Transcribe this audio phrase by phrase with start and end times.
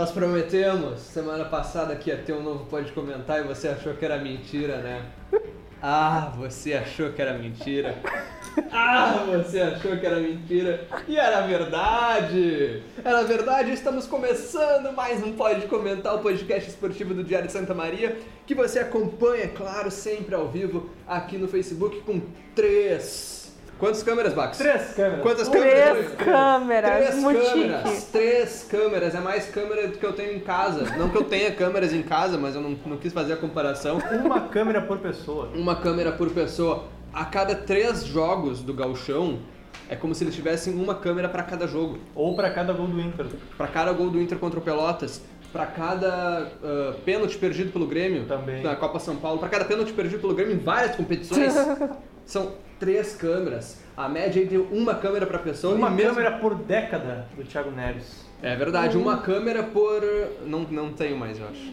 [0.00, 4.02] Nós prometemos semana passada que ia ter um novo Pode Comentar e você achou que
[4.02, 5.04] era mentira, né?
[5.82, 7.94] Ah, você achou que era mentira.
[8.72, 10.86] Ah, você achou que era mentira.
[11.06, 12.82] E era verdade.
[13.04, 13.72] Era verdade.
[13.72, 18.54] Estamos começando mais um Pode Comentar, o podcast esportivo do Diário de Santa Maria, que
[18.54, 22.22] você acompanha, claro, sempre ao vivo aqui no Facebook com
[22.54, 23.39] três
[23.80, 24.58] Quantas câmeras, Bax?
[24.58, 25.22] Três câmeras.
[25.22, 26.14] Quantas Três câmeras?
[26.14, 27.88] câmeras, Três muito câmeras.
[27.88, 28.12] chique.
[28.12, 29.14] Três câmeras.
[29.14, 30.84] É mais câmera do que eu tenho em casa.
[30.98, 33.98] Não que eu tenha câmeras em casa, mas eu não, não quis fazer a comparação.
[34.22, 35.48] Uma câmera por pessoa.
[35.54, 36.84] Uma câmera por pessoa.
[37.10, 39.38] A cada três jogos do gauchão,
[39.88, 41.98] é como se eles tivessem uma câmera para cada jogo.
[42.14, 43.26] Ou pra cada gol do Inter.
[43.56, 48.24] Para cada gol do Inter contra o Pelotas, para cada ah, pênalti perdido pelo Grêmio
[48.26, 48.62] Também.
[48.62, 51.54] na Copa São Paulo, para cada pênalti perdido pelo Grêmio em várias competições,
[52.26, 53.78] são três câmeras.
[53.96, 55.74] A média é de uma câmera para pessoa.
[55.76, 58.28] Uma e mesmo- câmera por década do Thiago Neves.
[58.42, 60.02] É verdade, uma câmera por.
[60.46, 61.72] Não, não tenho mais, eu acho.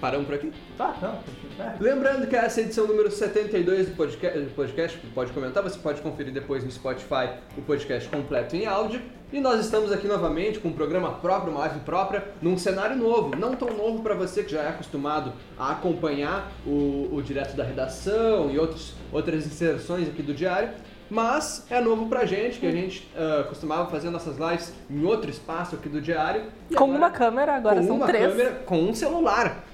[0.00, 0.52] Paramos por aqui?
[0.76, 1.64] Tá, não.
[1.64, 1.74] É.
[1.80, 5.78] Lembrando que essa é a edição número 72 do podcast, do podcast, pode comentar, você
[5.78, 9.00] pode conferir depois no Spotify o podcast completo em áudio.
[9.32, 13.34] E nós estamos aqui novamente com um programa próprio, uma live própria, num cenário novo.
[13.34, 17.64] Não tão novo para você que já é acostumado a acompanhar o, o direto da
[17.64, 20.70] redação e outros, outras inserções aqui do diário.
[21.10, 25.30] Mas é novo pra gente, que a gente ah, costumava fazer nossas lives em outro
[25.30, 26.44] espaço aqui do diário.
[26.70, 28.26] E Com agora- uma câmera, agora com são uma três.
[28.28, 29.64] câmera, com um celular.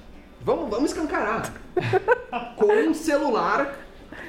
[0.41, 1.53] Vamos, vamos escancarar.
[2.56, 3.75] com um celular,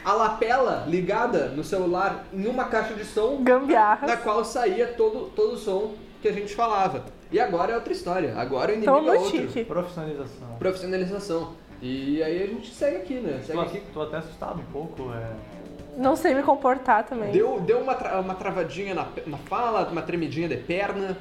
[0.06, 4.10] a lapela ligada no celular em uma caixa de som, Gambiarras.
[4.10, 7.04] da qual saía todo, todo o som que a gente falava.
[7.32, 8.34] E agora é outra história.
[8.38, 9.32] Agora o inimigo Então, é outro.
[9.32, 9.66] chique.
[9.66, 10.48] Profissionalização.
[10.60, 11.54] Profissionalização.
[11.82, 13.40] E aí a gente segue aqui, né?
[13.42, 13.82] Tô, Segue aqui.
[13.94, 15.12] tô até assustado um pouco.
[15.12, 15.32] É...
[15.98, 17.32] Não sei me comportar também.
[17.32, 21.18] Deu, deu uma, tra- uma travadinha na, na fala, uma tremidinha de perna,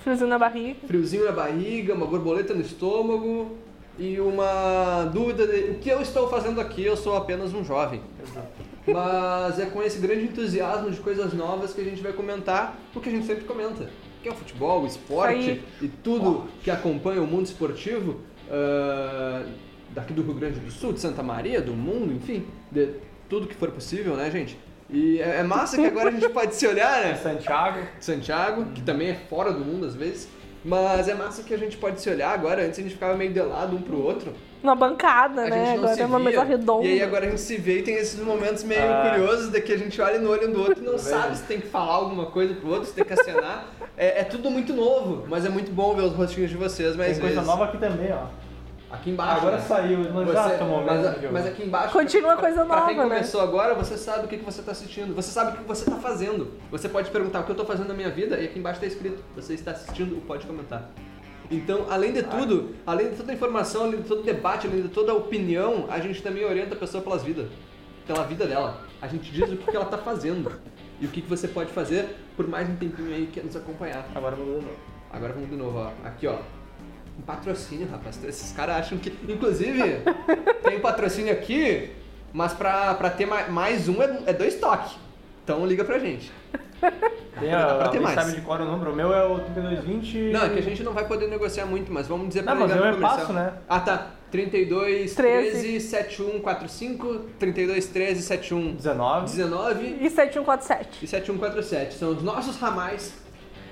[0.00, 0.86] Friozinho na barriga.
[0.86, 3.56] friozinho na barriga, uma borboleta no estômago
[3.98, 8.00] e uma dúvida de o que eu estou fazendo aqui, eu sou apenas um jovem.
[8.22, 8.46] Exato.
[8.86, 13.00] Mas é com esse grande entusiasmo de coisas novas que a gente vai comentar o
[13.00, 13.90] que a gente sempre comenta,
[14.22, 15.64] que é o futebol, o esporte Aí.
[15.82, 19.44] e tudo que acompanha o mundo esportivo ah,
[19.90, 22.90] daqui do Rio Grande do Sul, de Santa Maria, do mundo, enfim, de
[23.28, 24.58] tudo que for possível, né, gente?
[24.88, 27.14] E é é massa que agora a gente pode se olhar, né?
[27.22, 27.80] Santiago.
[28.00, 30.28] Santiago, que também é fora do mundo às vezes.
[30.64, 32.64] Mas é massa que a gente pode se olhar agora.
[32.64, 34.32] Antes a gente ficava meio de lado um pro outro.
[34.62, 35.66] Uma bancada, A né?
[35.66, 36.84] gente não Agora é uma mesa redonda.
[36.86, 39.10] E aí agora a gente se vê e tem esses momentos meio Ah.
[39.10, 41.36] curiosos de que a gente olha no olho um do outro e não Tá sabe
[41.36, 43.66] se tem que falar alguma coisa pro outro, se tem que acenar.
[43.96, 46.96] é, é tudo muito novo, mas é muito bom ver os rostinhos de vocês.
[46.96, 48.26] Mas Tem coisa vezes- nova aqui também, ó.
[48.90, 49.38] Aqui embaixo.
[49.38, 49.62] Agora né?
[49.62, 50.86] saiu, no Você- exato momento.
[51.20, 51.92] mas, mas aqui embaixo.
[51.92, 53.14] Continua pra- coisa Pra quem nova, né?
[53.16, 55.14] começou agora, você sabe o que, que você está assistindo.
[55.14, 56.52] Você sabe o que você está fazendo.
[56.70, 58.86] Você pode perguntar o que eu estou fazendo na minha vida e aqui embaixo está
[58.86, 59.22] escrito.
[59.34, 60.88] Você está assistindo, pode comentar.
[61.50, 64.82] Então, além de tudo, além de toda a informação, além de todo o debate, além
[64.82, 67.48] de toda a opinião, a gente também orienta a pessoa pelas vidas.
[68.06, 68.80] Pela vida dela.
[69.02, 70.50] A gente diz o que, que ela está fazendo.
[71.00, 74.06] E o que, que você pode fazer por mais um tempinho aí que nos acompanhar.
[74.14, 74.76] Agora mudou de novo.
[75.12, 75.90] Agora vamos de novo, ó.
[76.06, 76.36] Aqui, ó.
[77.18, 78.22] Um patrocínio, rapaz.
[78.24, 79.10] Esses caras acham que.
[79.30, 80.00] Inclusive,
[80.64, 81.90] tem um patrocínio aqui,
[82.32, 84.92] mas pra, pra ter mais, mais um é, é dois toques.
[85.44, 86.30] Então liga pra gente.
[87.40, 88.14] Tem Dá a, pra ter mais.
[88.14, 88.92] sabe de qual é o número?
[88.92, 90.32] O meu é o 3220.
[90.32, 92.62] Não, é que a gente não vai poder negociar muito, mas vamos dizer pra Não,
[92.62, 93.18] mas ligar eu no é comercial.
[93.20, 93.52] passo, né?
[93.68, 94.06] Ah, tá.
[94.30, 95.50] 32 13.
[95.52, 99.24] 13 7145, 32 13 71 19.
[99.26, 101.04] 19 E 7147.
[101.04, 101.94] e 7147.
[101.94, 103.14] São os nossos ramais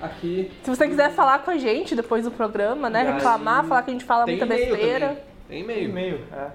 [0.01, 0.51] aqui.
[0.63, 3.01] Se você quiser falar com a gente depois do programa, né?
[3.03, 5.09] Aí, Reclamar, falar que a gente fala muita besteira.
[5.09, 5.23] também.
[5.49, 5.89] Tem e-mail.
[5.91, 6.47] E-mail, é.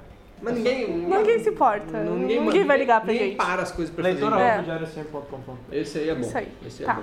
[0.42, 0.88] Mas ninguém.
[0.88, 2.02] Ninguém se importa.
[2.04, 3.38] Não- Ninguém, vai ligar pra ninguém gente.
[3.38, 4.16] para as coisas pra fazer.
[4.20, 4.50] Leitora É.
[4.52, 5.54] arroba diariocempre.com.br.
[5.76, 6.22] Esse aí é bom.
[6.22, 6.48] Isso aí.
[6.66, 6.92] Esse Tá.
[6.92, 7.02] é bom.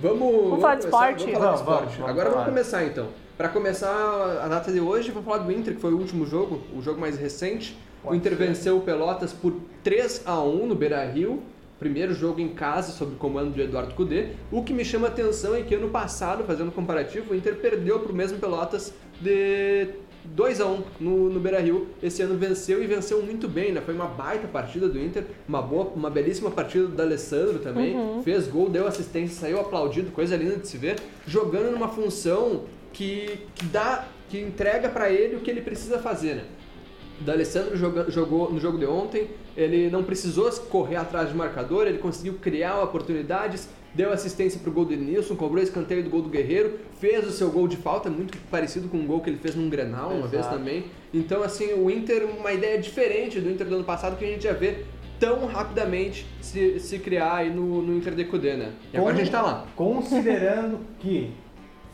[0.00, 1.24] Vamos, vamos falar de esporte?
[1.24, 1.96] Vamos falar de Vamos, vamos, esporte.
[1.98, 2.44] vamos Agora falar.
[2.44, 3.08] vamos começar então.
[3.38, 6.60] Pra começar a data de hoje, vamos falar do Inter, que foi o último jogo,
[6.76, 7.76] o jogo mais recente.
[8.04, 8.38] o Inter ser.
[8.46, 9.54] venceu o Pelotas por
[9.84, 11.40] 3 a 1 no Beira-Rio.
[11.82, 14.28] Primeiro jogo em casa sob o comando de Eduardo Cudê.
[14.52, 17.56] O que me chama a atenção é que ano passado, fazendo um comparativo, o Inter
[17.56, 19.88] perdeu pro mesmo Pelotas de
[20.26, 21.88] 2 a 1 no, no Beira-Rio.
[22.00, 23.80] Esse ano venceu e venceu muito bem, né?
[23.80, 27.96] Foi uma baita partida do Inter, uma boa, uma belíssima partida do Alessandro também.
[28.22, 32.62] Fez gol, deu assistência, saiu aplaudido, coisa linda de se ver, jogando numa função
[32.92, 36.44] que, que dá, que entrega pra ele o que ele precisa fazer, né?
[37.20, 41.86] O D'Alessandro joga- jogou no jogo de ontem, ele não precisou correr atrás de marcador,
[41.86, 46.28] ele conseguiu criar oportunidades, deu assistência pro gol do Nilson, cobrou escanteio do gol do
[46.30, 49.54] Guerreiro, fez o seu gol de falta, muito parecido com o gol que ele fez
[49.54, 50.56] num Grenal uma vez Exato.
[50.58, 50.84] também.
[51.12, 54.42] Então, assim, o Inter, uma ideia diferente do Inter do ano passado que a gente
[54.44, 54.84] já vê
[55.20, 58.72] tão rapidamente se, se criar aí no, no Inter de Cudê, né?
[58.92, 59.66] E agora a gente tá lá.
[59.76, 61.30] Considerando que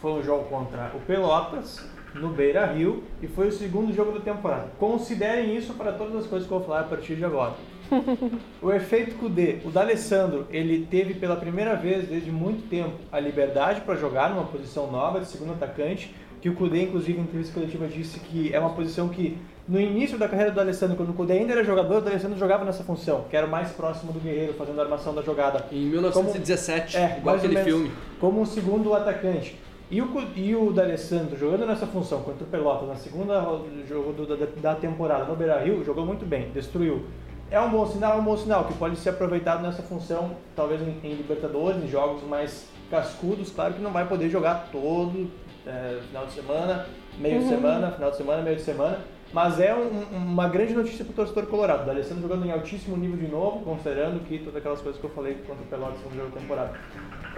[0.01, 1.85] foi um jogo contra o Pelotas,
[2.21, 4.69] no Beira Rio e foi o segundo jogo da temporada.
[4.79, 7.55] Considerem isso para todas as coisas que eu vou falar a partir de agora.
[8.61, 13.81] o efeito Kudê, o D'Alessandro, ele teve pela primeira vez desde muito tempo a liberdade
[13.81, 17.89] para jogar numa posição nova de segundo atacante, que o Kudê inclusive em entrevista coletiva
[17.89, 21.35] disse que é uma posição que no início da carreira do Alessandro, quando o Kudê
[21.35, 24.55] ainda era jogador, o Alessandro jogava nessa função, que era o mais próximo do Guerreiro,
[24.55, 25.67] fazendo a armação da jogada.
[25.71, 27.91] Em 1917, Como- é, igual mais ou aquele menos filme.
[28.19, 29.59] Como um segundo atacante.
[29.91, 33.41] E o, e o D'Alessandro jogando nessa função contra o Pelota na segunda
[33.89, 37.05] jogo do- da, da temporada no Beira-Rio, jogou muito bem, destruiu.
[37.51, 40.83] É um bom sinal, é um bom sinal que pode ser aproveitado nessa função, talvez
[40.83, 43.51] em, em Libertadores, em jogos mais cascudos.
[43.51, 45.31] Claro que não vai poder jogar todo
[45.67, 46.87] é, final de semana,
[47.19, 48.99] meio de semana, final de semana, meio de semana.
[49.33, 51.83] Mas é um- uma grande notícia para o torcedor colorado.
[51.83, 55.11] O D'Alessandro jogando em altíssimo nível de novo, considerando que todas aquelas coisas que eu
[55.11, 56.73] falei contra o Pelotas no jogo da temporada.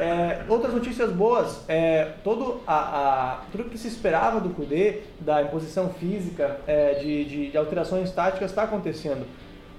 [0.00, 5.42] É, outras notícias boas, é, todo a, a- tudo que se esperava do Kudê, da
[5.42, 9.26] imposição física, é, de, de- de alterações táticas, está acontecendo.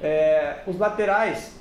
[0.02, 1.56] É, os laterais,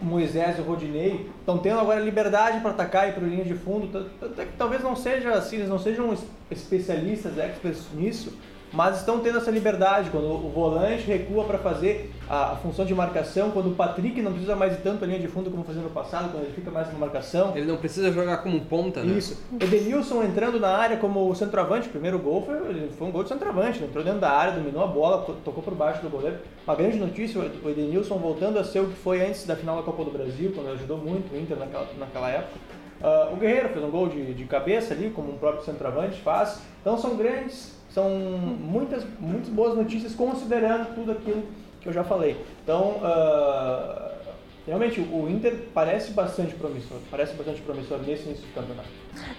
[0.00, 4.10] Moisés e Rodinei, estão tendo agora liberdade para atacar e para linha de fundo.
[4.58, 8.36] Talvez não seja assim, eles não sejam es- especialistas, experts nisso,
[8.76, 13.50] mas estão tendo essa liberdade quando o volante recua para fazer a, função de marcação,
[13.50, 15.88] quando o Patrick não precisa mais ir tanto a linha de fundo como fazia no
[15.88, 17.56] passado, quando ele fica mais na marcação.
[17.56, 19.16] Ele não precisa jogar como ponta, né?
[19.16, 19.42] Isso.
[19.58, 23.82] Edenilson entrando na área como centroavante, o primeiro gol foi, foi um gol de centroavante,
[23.82, 26.36] entrou dentro da área, dominou a bola, to- tocou por baixo do goleiro.
[26.66, 29.82] Uma grande notícia, o Edenilson voltando a ser o que foi antes da final da
[29.82, 32.58] Copa do Brasil, quando ajudou muito o Inter naquela, naquela época.
[33.02, 36.60] Ah, o Guerreiro fez um gol de, de cabeça ali, como um próprio centroavante faz.
[36.80, 41.42] Então são grandes, são muitas, muitas boas notícias considerando tudo aquilo
[41.80, 42.36] que eu já falei.
[42.62, 44.12] Então, ah,
[44.66, 48.90] realmente, o Inter parece bastante promissor, parece bastante promissor nesse início do campeonato.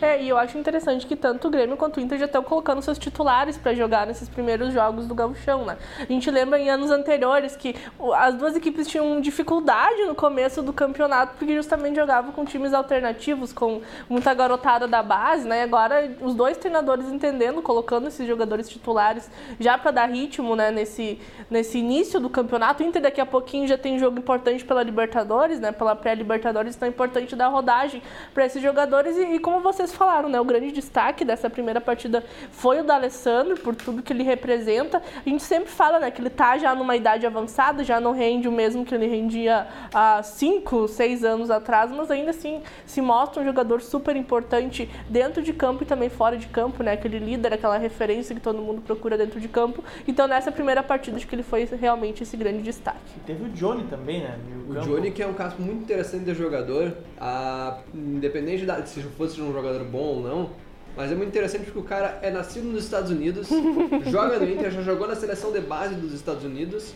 [0.02, 2.82] É, e eu acho interessante que tanto o Grêmio quanto o Inter já estão colocando
[2.82, 5.78] seus titulares pra jogar nesses primeiros jogos do Gauchão, né?
[6.00, 7.76] A gente lembra em anos anteriores que
[8.16, 13.52] as duas equipes tinham dificuldade no começo do campeonato porque justamente jogavam com times alternativos,
[13.52, 15.64] com muita garotada da base, né?
[15.64, 19.30] Agora os dois treinadores entendendo, colocando esses jogadores titulares
[19.60, 21.20] já pra dar ritmo, né, nesse,
[21.50, 22.84] nesse início do campeonato.
[22.84, 25.72] O Inter daqui a pouquinho já tem jogo importante pela Libertadores, né?
[25.72, 28.02] Pela pré-Libertadores, então é importante dar rodagem
[28.34, 30.40] para esses jogadores e, e como vocês falaram, né?
[30.40, 35.02] O grande destaque dessa primeira partida foi o da Alessandro, por tudo que ele representa.
[35.26, 38.48] A gente sempre fala, né, que ele tá já numa idade avançada, já não rende
[38.48, 43.42] o mesmo que ele rendia há 5, 6 anos atrás, mas ainda assim se mostra
[43.42, 46.94] um jogador super importante dentro de campo e também fora de campo, né?
[46.94, 49.84] Aquele líder, aquela referência que todo mundo procura dentro de campo.
[50.08, 52.98] Então nessa primeira partida acho que ele foi realmente esse grande destaque.
[53.18, 54.38] E teve o Johnny também, né?
[54.70, 54.74] O.
[54.82, 59.52] Johnny, que é um caso muito interessante de jogador, a- independente da, se fosse um
[59.62, 60.50] jogador bom ou não,
[60.96, 63.48] mas é muito interessante porque o cara é nascido nos Estados Unidos,
[64.10, 66.94] joga no Inter, já jogou na seleção de base dos Estados Unidos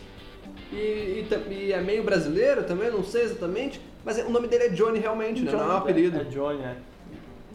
[0.72, 4.66] e, e e é meio brasileiro também, não sei exatamente, mas é- o nome dele
[4.66, 5.52] é Johnny realmente, né?
[5.52, 6.20] não é um apelido.
[6.20, 6.78] É, Johnny, né?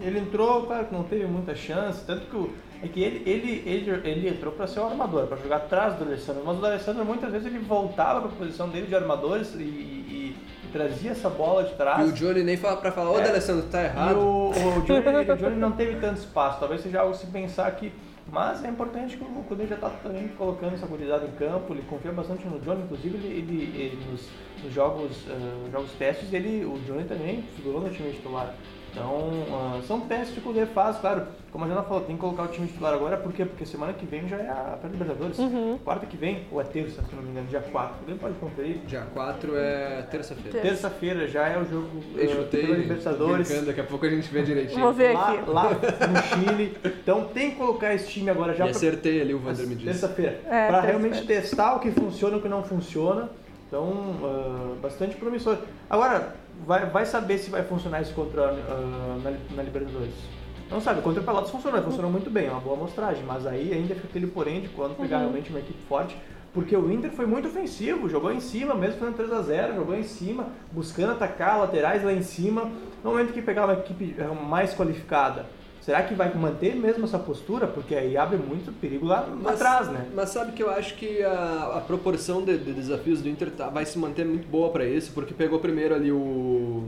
[0.00, 2.50] Ele entrou, claro que não teve muita chance, tanto que o,
[2.82, 6.04] é que ele, ele, ele, ele entrou para ser um armador, para jogar atrás do
[6.04, 9.62] Alessandro, mas o Alessandro muitas vezes ele voltava para a posição dele de armadores e-
[9.62, 10.36] e
[10.72, 12.08] trazia essa bola de E trás.
[12.08, 13.22] o Johnny nem fala pra falar, ô É.
[13.24, 14.18] D'Alessandro, tá E errado.
[14.18, 14.52] o, o,
[14.86, 17.92] Johnny, o Johnny não teve tanto espaço, talvez seja algo se pensar aqui.
[18.30, 21.82] Mas é importante que o Kudê já está também colocando essa qualidade em campo, ele
[21.88, 24.28] confia bastante no Johnny, inclusive ele, ele- ele nos,
[24.64, 28.52] nos jogos, ah, jogos testes, ele, o Johnny também figurou no time titular.
[28.96, 31.26] Então, ah, são testes que o Kudê faz, claro.
[31.52, 33.44] Como a Jana falou, tem que colocar o time titular agora, por quê?
[33.44, 35.36] Porque semana que vem já é a pré-libertadores.
[35.84, 37.94] Quarta que vem, ou é terça, se não me engano, dia 4.
[37.94, 38.78] O Kudê pode conferir.
[38.86, 40.60] Dia 4 é terça-feira.
[40.60, 43.48] Terça-feira já é o jogo Eu ah, chutei, pela tô Libertadores.
[43.48, 44.80] brincando, daqui a pouco a gente vê direitinho.
[44.80, 45.50] Vou ver lá, aqui.
[45.50, 46.78] lá no Chile.
[46.84, 49.86] Então tem que colocar esse time agora já E acertei ali, o Vander me disse.
[49.86, 50.40] terça-feira.
[50.46, 50.98] É, para terça-feira.
[50.98, 53.28] realmente testar o que funciona e o que não funciona.
[53.68, 55.58] Então, ah, bastante promissor.
[55.90, 56.34] Agora,
[56.64, 60.14] vai, vai saber se vai funcionar isso contra ah, na, na Libertadores.
[60.70, 63.72] Não sabe, contra o Pelotas funcionou, funcionou muito bem, é uma boa amostragem, mas aí
[63.72, 66.16] ainda fica aquele porém de quando pegar realmente uma equipe forte,
[66.52, 69.94] porque o Inter foi muito ofensivo, jogou em cima, mesmo fazendo 3 a 0 jogou
[69.94, 72.70] em cima, buscando atacar laterais lá em cima.
[73.04, 75.46] No momento que pegar uma equipe eh, mais qualificada,
[75.86, 77.64] será que vai manter mesmo essa postura?
[77.68, 80.04] Porque aí abre muito perigo lá atrás, né?
[80.12, 83.68] Mas sabe que eu acho que a, a proporção de, de desafios do Inter tá-
[83.70, 86.82] vai se manter muito boa pra isso, porque pegou primeiro ali o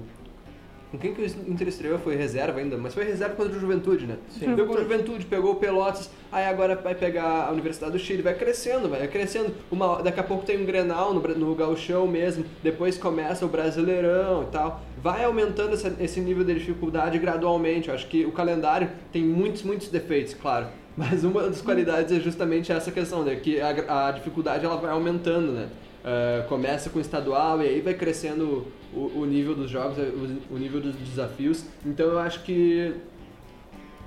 [0.90, 1.98] Com quem que o Inter estreou?
[1.98, 4.16] Foi reserva ainda, mas foi reserva contra o Juventude, né?
[4.30, 4.54] Sim.
[4.56, 8.32] Pegou o Juventude, pegou o Pelotas, aí agora vai pegar a Universidade do Chile, vai
[8.34, 9.54] crescendo, vai crescendo.
[9.70, 14.44] Uma, daqui a pouco tem um Grenal no, no Gauchão mesmo, depois começa o Brasileirão
[14.44, 14.80] e tal.
[15.02, 17.88] Vai aumentando essa- esse nível de dificuldade gradualmente.
[17.90, 20.68] Eu acho que o calendário tem muitos, muitos defeitos, claro.
[20.96, 23.36] Mas uma das qualidades é justamente essa questão, né?
[23.36, 25.68] Que a, a dificuldade ela vai aumentando, né?
[26.02, 30.54] Uh, começa com o estadual e aí vai crescendo o, o nível dos jogos, o,
[30.54, 31.64] o nível dos desafios.
[31.84, 32.94] Então eu acho que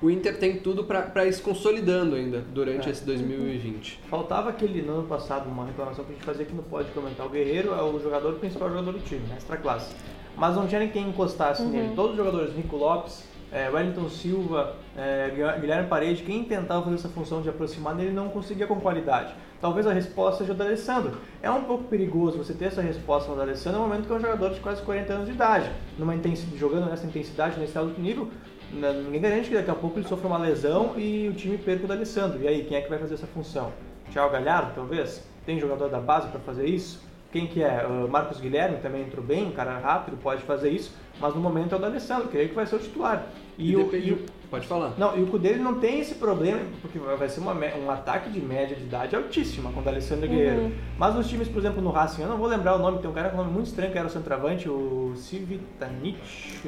[0.00, 2.92] o Inter tem tudo para ir se consolidando ainda durante É.
[2.92, 4.00] esse 2020.
[4.10, 7.24] Faltava aquele no ano passado, uma reclamação que a gente fazia que não pode comentar.
[7.26, 9.94] O Guerreiro é o jogador principal jogador do time, extra classe.
[10.36, 11.92] Mas não tinha ninguém que encostasse nele.
[11.94, 15.30] Todos os jogadores, Nico Lopes, é, Wellington Silva, é,
[15.60, 19.34] Guilherme Parede, quem tentava fazer essa função de aproximar nele não conseguia com qualidade.
[19.60, 21.18] Talvez a resposta seja o do Alessandro.
[21.42, 24.20] É um pouco perigoso você ter essa resposta no Alessandro no momento que é um
[24.20, 28.28] jogador de quase 40 anos de idade, numa intensidade, jogando nessa intensidade, nesse alto nível.
[28.72, 31.84] né, Ninguém garante que daqui a pouco ele sofra uma lesão e o time perca
[31.84, 32.40] o do Alessandro.
[32.42, 33.70] E aí, quem é que vai fazer essa função?
[34.10, 35.22] Thiago Galhardo, talvez?
[35.44, 37.00] Tem jogador da base para fazer isso?
[37.32, 37.86] Quem que é?
[37.86, 41.72] Uh, Marcos Guilherme também entrou bem, um cara rápido, pode fazer isso, mas no momento
[41.74, 43.24] é o do Alessandro, que é ele que vai ser o titular.
[43.58, 44.92] E, o, depende- e o- Pode falar.
[44.98, 48.38] não, e o Cudê não tem esse problema, porque vai ser uma um ataque de
[48.38, 50.72] média de idade altíssima com o Alessandro Guerreiro.
[50.98, 53.14] Mas nos times, por exemplo, no Racing, eu não vou lembrar o nome, tem um
[53.14, 56.60] cara com um nome muito estranho que era o centroavante, o Civitanich.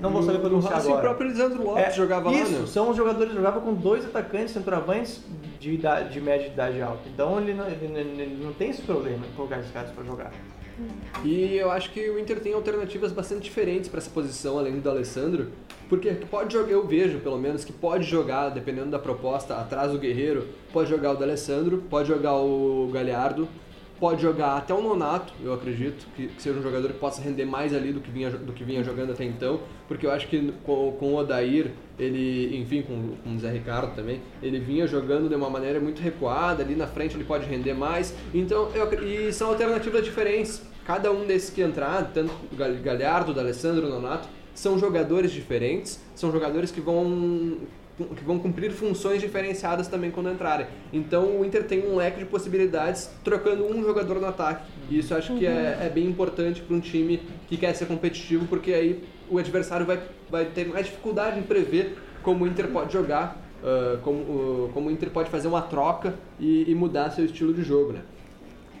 [0.00, 0.96] Não vou saber pronunciar agora.
[0.96, 2.66] o próprio Lisandro Lopes É, jogava isso, lá, né?
[2.66, 5.22] são os jogadores que jogavam com dois atacantes centroavantes
[5.58, 7.08] de, idade, de média de idade alta.
[7.08, 10.30] Então ele não, ele, ele- não tem esse problema em colocar esses caras para jogar.
[11.24, 14.90] E eu acho que o Inter tem alternativas bastante diferentes para essa posição, além do
[14.90, 15.52] Alessandro,
[15.88, 19.98] porque pode jogar, eu vejo pelo menos que pode jogar, dependendo da proposta, atrás do
[19.98, 23.48] Guerreiro, pode jogar o do Alessandro, pode jogar o Galhardo,
[24.04, 27.46] pode jogar até o Nonato, eu acredito, que, que seja um jogador que possa render
[27.46, 30.52] mais ali do que vinha, do que vinha jogando até então, porque eu acho que
[30.62, 35.26] com, com o Odair, ele, enfim, com, com o Zé Ricardo também, ele vinha jogando
[35.26, 39.32] de uma maneira muito recuada, ali na frente ele pode render mais, então, eu, e
[39.32, 42.30] são alternativas diferentes, cada um desses que entrar, tanto
[42.82, 47.56] Galhardo, o Alessandro, o Nonato, são jogadores diferentes, são jogadores que vão
[47.96, 50.66] que vão cumprir funções diferenciadas também quando entrarem.
[50.92, 54.64] Então o Inter tem um leque de possibilidades trocando um jogador no ataque.
[54.90, 58.46] E isso acho que é, é bem importante para um time que quer ser competitivo,
[58.46, 62.92] porque aí o adversário vai, vai ter mais dificuldade em prever como o Inter pode
[62.92, 67.24] jogar, ah, como, ah, como o Inter pode fazer uma troca e, e mudar seu
[67.24, 68.00] estilo de jogo, né?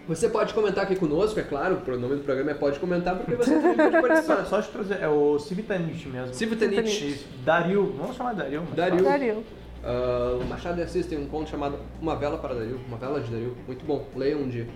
[0.06, 3.34] Você pode comentar aqui conosco, é claro, o nome do programa é Pode Comentar, porque
[3.36, 4.44] você também pode Só, participar.
[4.44, 6.34] só deixa eu trazer, é o Civitanich mesmo.
[6.34, 7.24] Civitanich.
[7.44, 8.64] Dario, vamos chamar Dario.
[8.66, 9.04] mas Dario.
[9.04, 9.10] fácil.
[9.10, 9.44] Dario.
[9.82, 13.20] Ah, o Machado de Assis tem um conto chamado Uma Vela para Dario, uma vela
[13.20, 14.66] de Dario, muito bom, leiam um dia.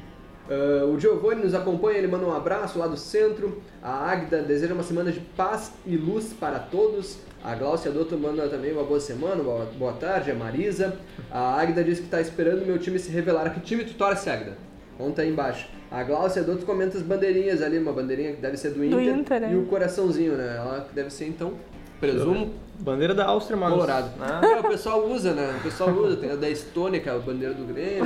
[0.51, 3.61] Ah, o Giovanni nos acompanha, ele manda um abraço lá do centro.
[3.83, 7.19] A Águida deseja uma semana de paz e luz para todos.
[7.45, 10.31] A Glaucia Dotto manda também uma boa semana, boa, boa tarde.
[10.31, 10.97] A Marisa.
[11.31, 13.53] A Águida diz que está esperando o meu time se revelar.
[13.55, 14.57] Que time tu torce, Águida?
[14.99, 15.69] Conta aí embaixo.
[15.91, 19.01] A Glaucia Dotto comenta as bandeirinhas ali, uma bandeirinha que deve ser do Inter.
[19.01, 19.53] Inter, é.
[19.53, 20.57] E o coraçãozinho, né?
[20.59, 21.55] Ela que deve ser então,
[22.01, 23.73] presumo, Bandeira da Áustria, mas...
[23.73, 24.11] Colorado.
[24.19, 24.41] né?
[24.57, 25.57] É, o pessoal usa, né?
[25.59, 26.17] O pessoal usa.
[26.17, 28.05] Tem a da Estônia, que é a bandeira do Grêmio.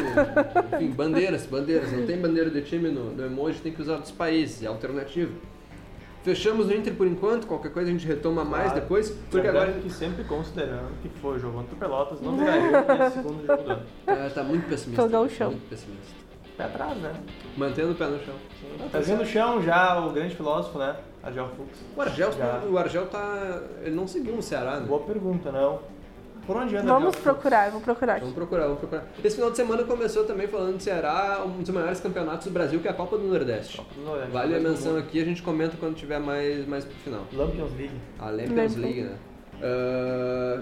[0.74, 1.92] Enfim, bandeiras, bandeiras.
[1.92, 4.62] Não tem bandeira de time no, no emoji, tem que usar dos países.
[4.62, 5.32] É alternativo.
[6.22, 7.46] Fechamos o Inter por enquanto.
[7.46, 8.80] Qualquer coisa a gente retoma mais Claro.
[8.80, 9.10] depois.
[9.30, 13.62] Porque agora que sempre considerando que foi jogando pro Pelotas, não ganhou nesse segundo jogo
[13.62, 13.82] do ano.
[14.06, 15.02] é, tá muito pessimista.
[15.02, 15.50] Pelo gauchão.
[15.50, 16.22] Muito pessimista.
[16.56, 17.14] Pé atrás, né?
[17.56, 18.34] Mantendo o pé no chão.
[18.90, 20.96] Tá vendo no chão já o grande filósofo, né?
[21.22, 21.78] Argel Fux.
[21.96, 22.62] O Argel, Já.
[22.68, 23.62] o Argel tá.
[23.82, 24.86] Ele não seguiu no Ceará, né?
[24.86, 25.80] Boa pergunta, não.
[26.46, 28.18] Por onde anda Vamos procurar, vou procurar.
[28.18, 29.04] Vamos procurar, vamos procurar.
[29.22, 32.80] Esse final de semana começou também falando de Ceará, um dos maiores campeonatos do Brasil,
[32.80, 33.80] que é a Copa do Nordeste.
[34.04, 37.20] Não, é, Vale a menção aqui, a gente comenta quando tiver mais, mais pro final.
[37.32, 37.94] Lampions League.
[38.18, 38.76] A Champions.
[38.76, 39.16] League, né?
[39.62, 40.60] Ah,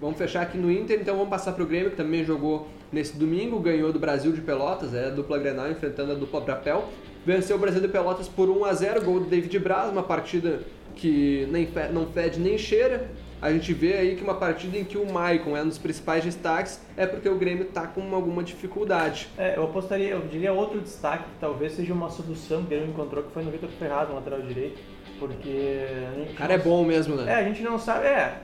[0.00, 3.58] vamos fechar aqui no Inter, então vamos passar pro Grêmio, que também jogou nesse domingo,
[3.60, 6.88] ganhou do Brasil de Pelotas, é a dupla Grenal enfrentando a dupla Brapel.
[7.24, 10.60] Venceu o Brasil de Pelotas por 1 a 0 gol do David Braz, uma partida
[10.96, 13.08] que nem fe- não fede nem cheira.
[13.42, 16.22] A gente vê aí que uma partida em que o Maicon é um dos principais
[16.22, 19.28] destaques é porque o Grêmio tá com alguma dificuldade.
[19.38, 23.22] É, eu apostaria, eu diria outro destaque que talvez seja uma solução que ele encontrou,
[23.24, 24.78] que foi no Vitor Ferraz, no lateral direito.
[25.20, 25.84] Porque.
[26.32, 27.34] O cara é não- bom mesmo, É, né?
[27.34, 28.06] a gente não sabe.
[28.06, 28.40] É,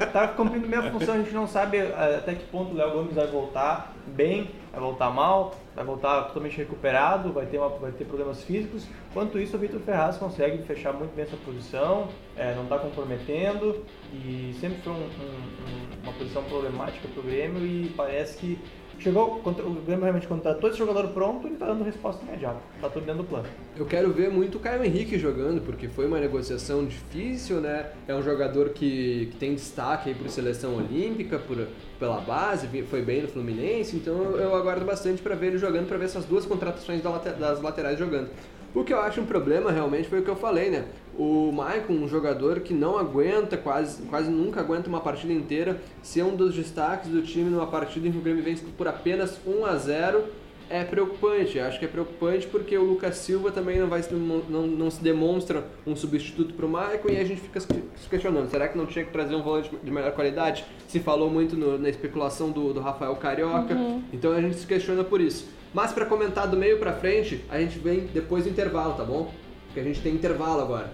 [0.00, 2.76] é, tá cumprindo a mesma função, a gente não sabe é, até que ponto o
[2.76, 7.68] Léo Gomes vai voltar bem, vai voltar mal, vai voltar totalmente recuperado, vai ter, uma,
[7.68, 8.86] vai ter problemas físicos.
[9.10, 13.84] Enquanto isso, o Vitor Ferraz consegue fechar muito bem essa posição, é, não está comprometendo
[14.12, 18.58] e sempre foi um- um- um- uma posição problemática para o Grêmio e parece que
[18.98, 22.58] Chegou, o Grêmio realmente contratou esse jogador pronto ele tá dando resposta imediata.
[22.80, 23.46] Tá tudo dentro do plano.
[23.76, 27.90] Eu quero ver muito o Caio Henrique jogando, porque foi uma negociação difícil, né?
[28.08, 31.66] É um jogador que, que tem destaque aí por seleção olímpica, por,
[31.98, 35.98] pela base, foi bem no Fluminense, então eu, aguardo bastante para ver ele jogando, para
[35.98, 38.30] ver essas duas contratações das laterais jogando.
[38.74, 40.84] O que eu acho um problema realmente foi o que eu falei, né?
[41.18, 46.22] O Maicon, um jogador que não aguenta, quase, quase nunca aguenta uma partida inteira, ser
[46.22, 49.64] um dos destaques do time numa partida em que o Grêmio vence por apenas 1
[49.64, 50.24] a 0
[50.68, 51.58] é preocupante.
[51.58, 55.02] Acho que é preocupante porque o Lucas Silva também não, vai se não, não se
[55.02, 57.68] demonstra um substituto para o Maicon e a gente fica se
[58.10, 60.64] questionando: será que não tinha que trazer um volante de melhor qualidade?
[60.88, 63.74] Se falou muito no- na especulação do, do Rafael Carioca,
[64.12, 65.46] então a gente se questiona por isso.
[65.72, 69.32] Mas para comentar do meio para frente, a gente vem depois do intervalo, tá bom?
[69.66, 70.90] Porque a gente tem intervalo agora.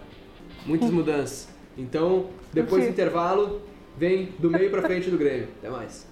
[0.67, 1.49] Muitas mudanças.
[1.77, 3.63] Então, depois do intervalo,
[3.97, 5.49] vem do meio para frente do Grêmio.
[5.59, 6.07] Até mais.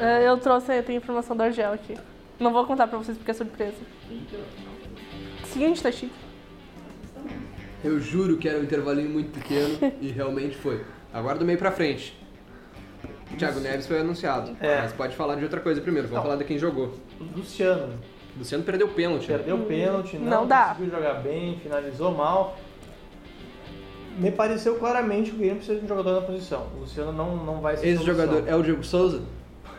[0.00, 1.94] É, Eu trouxe, eu tenho informação da Argel aqui.
[2.38, 3.76] Não vou contar pra vocês porque é surpresa.
[5.44, 6.12] Seguinte, tá chique.
[7.84, 10.84] Eu juro que era um intervalinho muito pequeno e realmente foi.
[11.12, 12.16] Agora do meio pra frente.
[13.32, 14.56] O Thiago Neves foi anunciado.
[14.60, 14.82] É.
[14.82, 16.08] Mas pode falar de outra coisa primeiro.
[16.08, 16.30] Vamos Não.
[16.30, 16.94] falar de quem jogou.
[17.20, 17.94] O Luciano
[18.38, 19.30] Luciano perdeu o pênalti.
[19.30, 19.36] né?
[19.36, 20.68] perdeu o pênalti, não, Não dá.
[20.68, 22.56] conseguiu jogar bem, finalizou mal.
[24.18, 26.66] Me pareceu claramente que o Grêmio precisa de um jogador na posição.
[26.76, 28.26] O Luciano não, não vai ser Esse solução.
[28.26, 29.22] jogador é o Diego Souza?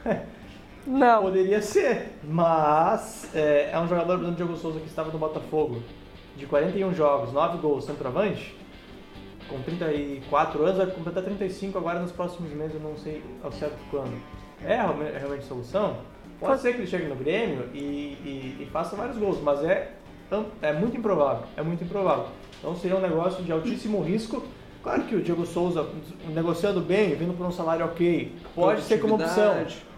[0.85, 1.21] Não.
[1.21, 5.83] Poderia ser, mas é, é um jogador, exemplo, Diego Souza, que estava no Botafogo,
[6.35, 8.57] de 41 jogos, 9 gols, centroavante,
[9.47, 13.77] com 34 anos, vai completar 35 agora nos próximos meses, eu não sei ao certo
[13.91, 14.11] quando.
[14.65, 15.97] É realmente, é realmente solução?
[16.47, 19.91] Pode ser que ele chegue no Grêmio e, e- e faça vários gols, mas é,
[20.61, 22.25] é muito improvável, é muito improvável.
[22.59, 24.43] Então seria um negócio de altíssimo risco.
[24.83, 25.87] Claro que o Diego Souza,
[26.33, 29.53] negociando bem, vindo por um salário ok, pode ser como opção.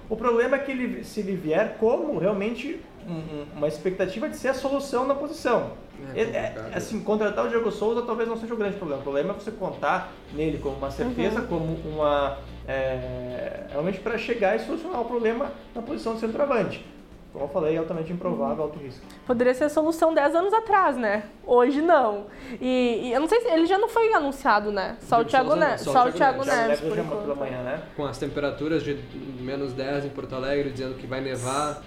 [0.09, 4.35] O problema é que ele, se ele vier como realmente um- um- uma expectativa de
[4.37, 5.71] ser a solução na posição.
[6.15, 8.99] É É- é- assim, contratar o Diego Souza talvez não seja o grande problema.
[9.01, 11.47] O problema é você contar nele como uma certeza, Uhum.
[11.47, 12.37] como uma.
[12.65, 16.85] é, realmente para chegar e solucionar o problema na posição de centroavante.
[17.33, 19.01] Como eu falei, altamente improvável, alto risco.
[19.25, 21.23] Poderia ser a solução 10 anos atrás, né?
[21.45, 22.27] Hoje não.
[22.61, 24.95] E, e eu não sei se ele já não foi anunciado, né?
[25.01, 26.53] Só o Diego Thiago Souza só o Só o Thiago Neves.
[26.53, 27.37] Thiago Neves, Neves por enquanto.
[27.39, 27.81] manhã, né?
[27.97, 28.97] Com as temperaturas de
[29.41, 31.81] menos 10 em Porto Alegre, dizendo que vai nevar.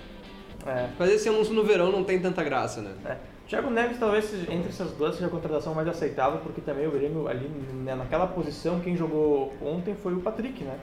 [0.66, 0.88] É.
[0.98, 2.92] Fazer esse anúncio no verão não tem tanta graça, né?
[3.04, 3.16] É.
[3.48, 7.28] Thiago Neves talvez entre essas duas seja a contratação mais aceitável, porque também o Grêmio
[7.28, 7.48] ali
[7.84, 10.76] né, naquela posição, quem jogou ontem foi o Patrick, né?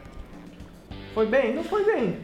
[1.13, 1.53] Foi bem?
[1.53, 2.17] Não foi bem.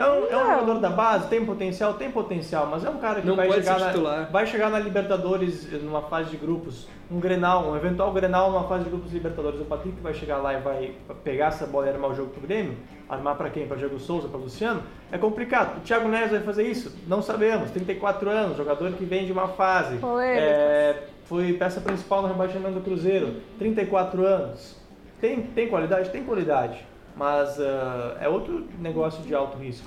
[0.00, 3.20] É um, é um jogador da base, tem potencial, tem potencial, mas é um cara
[3.20, 4.30] que Não vai, pode chegar ser na, titular.
[4.32, 8.84] vai chegar na Libertadores numa fase de grupos, um Grenal, um eventual Grenal numa fase
[8.84, 9.60] de grupos de Libertadores.
[9.60, 12.40] O Patrick vai chegar lá e vai pegar essa bola e armar o jogo pro
[12.40, 12.76] Grêmio,
[13.10, 13.66] armar pra quem?
[13.66, 14.82] Pra Diego Souza, pra Luciano?
[15.12, 15.76] É complicado.
[15.76, 16.96] O Thiago Neves vai fazer isso?
[17.06, 17.70] Não sabemos.
[17.70, 19.98] 34 anos, jogador que vem de uma fase.
[19.98, 20.42] Polêmicas.
[20.42, 24.80] É, foi peça principal no rebaixamento do Cruzeiro, 34 anos.
[25.20, 26.08] Tem, tem qualidade?
[26.08, 26.86] Tem qualidade.
[27.20, 29.86] Mas ah, é outro negócio de alto risco.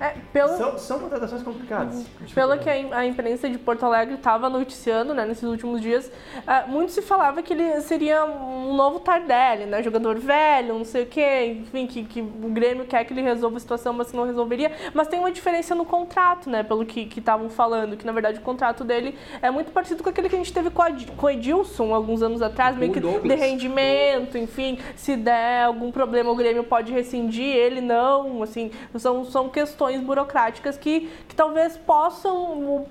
[0.00, 2.06] É, pelo, São, são contratações complicadas.
[2.34, 6.10] Pelo que a, im- a imprensa de Porto Alegre estava noticiando né, nesses últimos dias,
[6.46, 9.82] ah, muito se falava que ele seria um novo Tardelli, né?
[9.82, 13.56] Jogador velho, não sei o quê, enfim, que, que o Grêmio quer que ele resolva
[13.56, 14.70] a situação, mas que não resolveria.
[14.94, 16.62] Mas tem uma diferença no contrato, né?
[16.62, 20.28] Pelo que estavam falando, que na verdade o contrato dele é muito parecido com aquele
[20.28, 23.34] que a gente teve com, a, com o Edilson alguns anos atrás, meio que de
[23.34, 29.48] rendimento, enfim, se der algum problema o Grêmio pode rescindir, ele não, assim, são, são
[29.48, 32.86] questões burocráticas que, que talvez possam,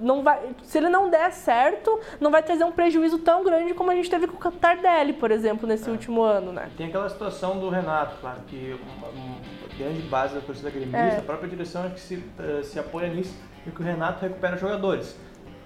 [0.00, 3.90] não vai, se ele não der certo, não vai trazer um prejuízo tão grande como
[3.90, 6.70] a gente teve com o Tardelli, por exemplo, nesse último ano, né?
[6.76, 9.36] Tem aquela situação do Renato, claro, que uma, uma
[9.78, 11.18] grande base da torcida gremista, É.
[11.18, 13.34] a própria direção acho que se, eh, se apoia nisso,
[13.66, 15.16] e que o Renato recupera jogadores.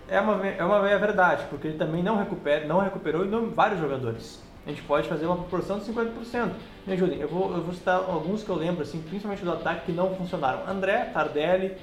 [0.08, 3.50] É uma, é uma meia verdade, porque ele também não, recupera, não recuperou e não
[3.50, 4.40] vários jogadores.
[4.66, 6.50] A gente pode fazer uma proporção de 50%.
[6.86, 9.86] Me ajudem, eu vou, eu vou citar alguns que eu lembro, assim, principalmente do ataque,
[9.86, 10.68] que não funcionaram.
[10.68, 11.76] André, Tardelli,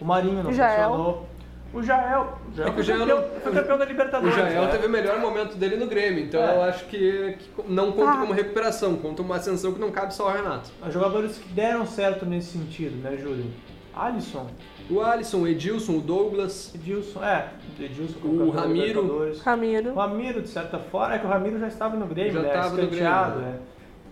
[0.00, 0.88] o Marinho não Jael.
[0.90, 1.28] funcionou.
[1.72, 3.88] O Jael, o Jael, É que o foi, Jael campeão, não- foi campeão da O
[3.88, 4.34] Libertadores.
[4.36, 4.68] Jael né?
[4.70, 6.56] teve o melhor momento dele no Grêmio, então É.
[6.56, 8.16] eu acho que, que não conta Ah.
[8.18, 10.70] como recuperação, conta uma ascensão que não cabe só ao Renato.
[10.86, 13.52] Os jogadores que deram certo nesse sentido, me ajudem.
[13.96, 14.46] Alisson,
[14.90, 19.34] O Alisson, o Edilson, o Douglas, Edilson, é, Edilson O Ramiro.
[19.44, 19.92] Ramiro.
[19.92, 22.48] O Ramiro, de certa forma, é que o Ramiro já estava no Grêmio, Já né?
[22.48, 23.58] estava no Grêmio, né?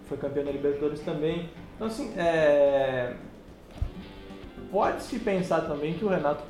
[0.09, 1.51] Foi campeão da Libertadores também.
[1.75, 3.15] Então, assim, é...
[4.71, 6.43] pode-se pensar também que o Renato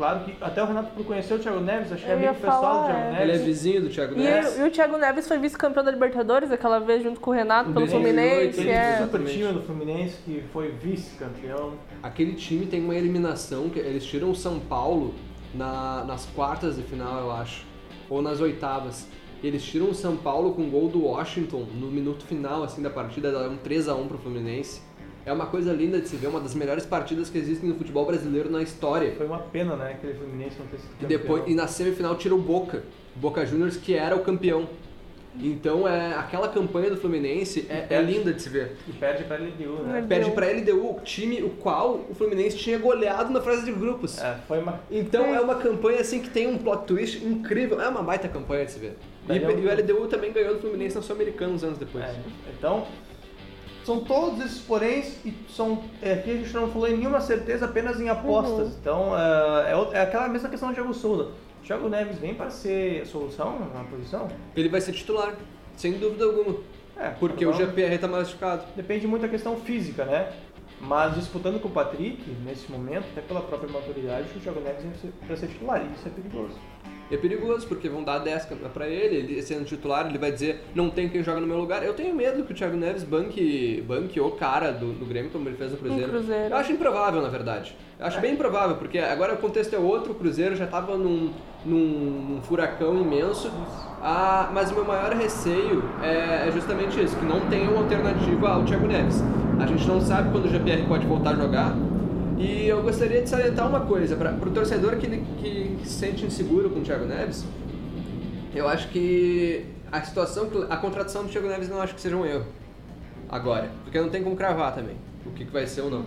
[0.00, 2.80] claro que até o Renato por conhecer o Thiago Neves, acho que é amigo pessoal
[2.80, 3.10] do Thiago é.
[3.10, 3.20] Neves.
[3.20, 4.58] Ele é vizinho do Thiago E, Neves.
[4.58, 7.72] e o Thiago Neves foi vice-campeão da Libertadores aquela vez junto com o Renato Em
[7.74, 8.60] pelo 2008, Fluminense.
[8.60, 8.98] Aquele É.
[9.02, 11.74] super time do Fluminense que foi vice-campeão.
[12.02, 15.14] Aquele time tem uma eliminação que eles tiram o São Paulo
[15.54, 17.66] na- nas quartas de final, eu acho,
[18.08, 19.06] ou nas oitavas.
[19.42, 22.90] Eles tiram o São Paulo com o gol do Washington no minuto final assim da
[22.90, 24.82] partida, dá um 3 a 1 pro Fluminense.
[25.26, 28.06] É uma coisa linda de se ver, uma das melhores partidas que existem no futebol
[28.06, 29.12] brasileiro na história.
[29.16, 32.34] Foi uma pena, né, aquele Fluminense não ter sido E depois e na semifinal tira
[32.34, 32.82] o Boca,
[33.14, 34.66] Boca Juniors que era o campeão.
[35.38, 38.76] Então é aquela campanha do Fluminense é, é linda de se ver.
[38.88, 40.04] E perde pra LDU, né?
[40.08, 44.18] Perde pra LDU, o time o qual o Fluminense tinha goleado na fase de grupos.
[44.20, 44.80] É, foi uma...
[44.90, 47.80] Então é uma campanha assim que tem um plot twist incrível.
[47.80, 48.96] É uma baita campanha de se ver.
[49.28, 52.04] E, é um- e o LDU também ganhou do Fluminense na Sul-Americana uns anos depois.
[52.04, 52.14] É,
[52.58, 52.84] então,
[53.90, 55.82] são todos esses poréns e são.
[56.00, 58.68] É, aqui a gente não falou em nenhuma certeza, apenas em apostas.
[58.68, 58.74] Uhum.
[58.80, 61.30] Então, é, é é aquela mesma questão do Thiago Souza.
[61.60, 64.28] O Thiago Neves vem para ser a solução na posição?
[64.54, 65.34] Ele vai ser titular,
[65.76, 66.58] sem dúvida alguma.
[66.96, 68.62] É, Porque o então, GPR tá machucado.
[68.76, 70.32] Depende muito da questão física, né?
[70.80, 74.94] Mas disputando com o Patrick, nesse momento, até pela própria maturidade, o Thiago Neves vem
[74.94, 75.82] ser- para ser titular.
[75.82, 76.54] E isso é perigoso.
[77.10, 80.88] É perigoso, porque vão dar 10 pra ele, ele sendo titular, ele vai dizer, não
[80.88, 81.82] tem quem joga no meu lugar.
[81.82, 85.48] Eu tenho medo que o Thiago Neves banque, banque o cara do, do Grêmio, como
[85.48, 86.08] ele fez no Cruzeiro.
[86.08, 86.54] Cruzeiro.
[86.54, 87.76] Eu acho improvável, na verdade.
[87.98, 91.32] Eu acho bem improvável, porque agora o contexto é outro, o Cruzeiro já tava num,
[91.66, 91.78] num,
[92.30, 93.50] num furacão imenso.
[94.00, 98.50] Ah, mas o meu maior receio é, é justamente isso, que não tem uma alternativa
[98.50, 99.22] ao Thiago Neves.
[99.60, 101.76] A gente não sabe quando o GPR pode voltar a jogar,
[102.40, 106.70] e eu gostaria de salientar uma coisa, para o torcedor que, que se sente inseguro
[106.70, 107.44] com o Thiago Neves,
[108.54, 112.24] eu acho que a situação, a contratação do Thiago Neves não acho que seja um
[112.24, 112.46] erro.
[113.28, 116.06] Agora, porque não tem como cravar também o que, que vai ser ou não.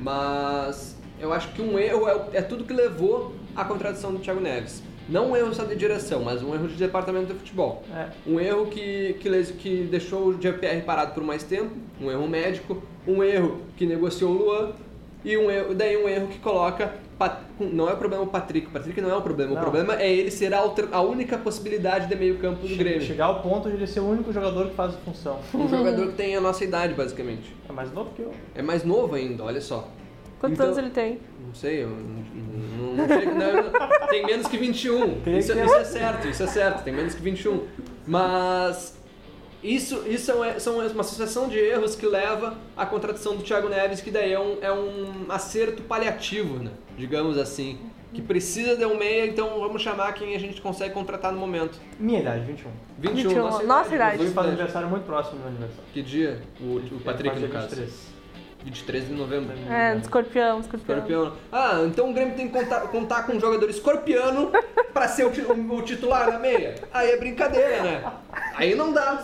[0.00, 4.18] Mas eu acho que um erro é, o- é tudo que levou à contratação do
[4.18, 4.82] Thiago Neves.
[5.08, 7.82] Não um erro só de direção, mas um erro de departamento de futebol.
[7.94, 8.08] É.
[8.26, 12.82] Um erro que, que, que deixou o GPR parado por mais tempo, um erro médico,
[13.06, 14.72] um erro que negociou o Luan
[15.24, 16.92] e um erro, daí um erro que coloca.
[17.18, 19.62] Pat- Não é o problema o Patrick, o Patrick não é o problema, o Não.
[19.62, 23.02] problema é ele ser a, alter- a única possibilidade de meio campo do Grêmio.
[23.02, 25.38] Chegar ao ponto de ele ser o único jogador que faz a função.
[25.54, 27.54] Um jogador que tem a nossa idade, basicamente.
[27.68, 28.32] É mais novo que eu.
[28.54, 29.88] É mais novo ainda, olha só.
[30.40, 31.20] Quantos Então- anos ele tem?
[31.46, 35.20] Não sei, eu não, não, não, chego- não, tem menos que 21.
[35.20, 37.62] Teria Isso, que- isso é certo, isso é certo, tem menos que 21.
[38.06, 38.98] Mas
[39.64, 43.68] isso, isso é uma- são uma sucessão de erros que leva à contratação do Thiago
[43.68, 46.70] Neves, que daí é um, é um acerto paliativo, né?
[46.96, 47.78] digamos assim.
[48.12, 51.80] Que precisa de um meia, então vamos chamar quem a gente consegue contratar no momento.
[51.98, 52.70] Minha idade, 21.
[53.00, 54.14] 21, 21, nossa, nossa idade.
[54.16, 54.18] idade.
[54.18, 54.48] Fazer idade.
[54.48, 55.84] aniversário muito próximo do meu aniversário.
[55.92, 56.40] Que dia?
[56.60, 57.68] O, o Patrick, no caso.
[57.70, 58.13] 23.
[58.64, 59.52] 23 de novembro.
[59.70, 60.96] É, do escorpião, escorpião.
[60.98, 61.32] Escorpião.
[61.52, 64.50] Ah, então o Grêmio tem que contar, contar com um jogador escorpiano
[64.92, 66.74] pra ser o, o- o titular na meia.
[66.92, 68.04] Aí é brincadeira, né?
[68.56, 69.22] Aí não dá.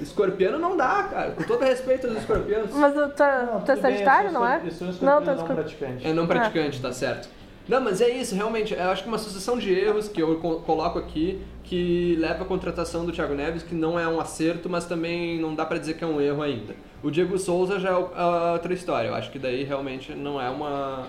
[0.00, 1.30] Escorpiano não dá, cara.
[1.32, 2.72] Com todo respeito aos escorpianos.
[2.74, 4.60] Mas tu, tá, Não, tu é sagitário, não é?
[4.64, 5.56] Eu sou Não, escorpião, tu é não escorpião.
[5.56, 6.06] praticante.
[6.06, 7.28] É não praticante, tá certo.
[7.68, 8.72] Não, mas é isso, realmente.
[8.74, 12.46] Eu acho que uma sucessão de erros que eu co- coloco aqui que leva à
[12.46, 15.94] contratação do Thiago Neves, que não é um acerto, mas também não dá pra dizer
[15.94, 16.74] que é um erro ainda.
[17.02, 19.08] O Diego Souza já é a outra história.
[19.08, 21.06] Eu acho que daí realmente não é uma,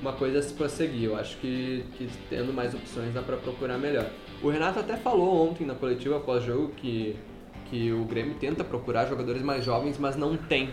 [0.00, 1.04] uma coisa a se prosseguir.
[1.04, 4.06] Eu acho que, que tendo mais opções dá pra procurar melhor.
[4.42, 7.16] O Renato até falou ontem na coletiva pós-jogo que,
[7.66, 10.70] que o Grêmio tenta procurar jogadores mais jovens, mas não tem.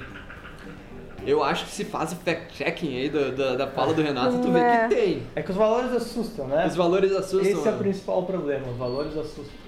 [1.25, 4.51] Eu acho que se faz o fact-checking aí da, da, da fala do Renato, tu
[4.51, 4.87] vê É.
[4.87, 5.23] que tem.
[5.35, 6.65] É que os valores assustam, né?
[6.65, 7.41] Os valores assustam.
[7.41, 7.77] Esse é o né?
[7.79, 9.67] principal problema, os valores assustam.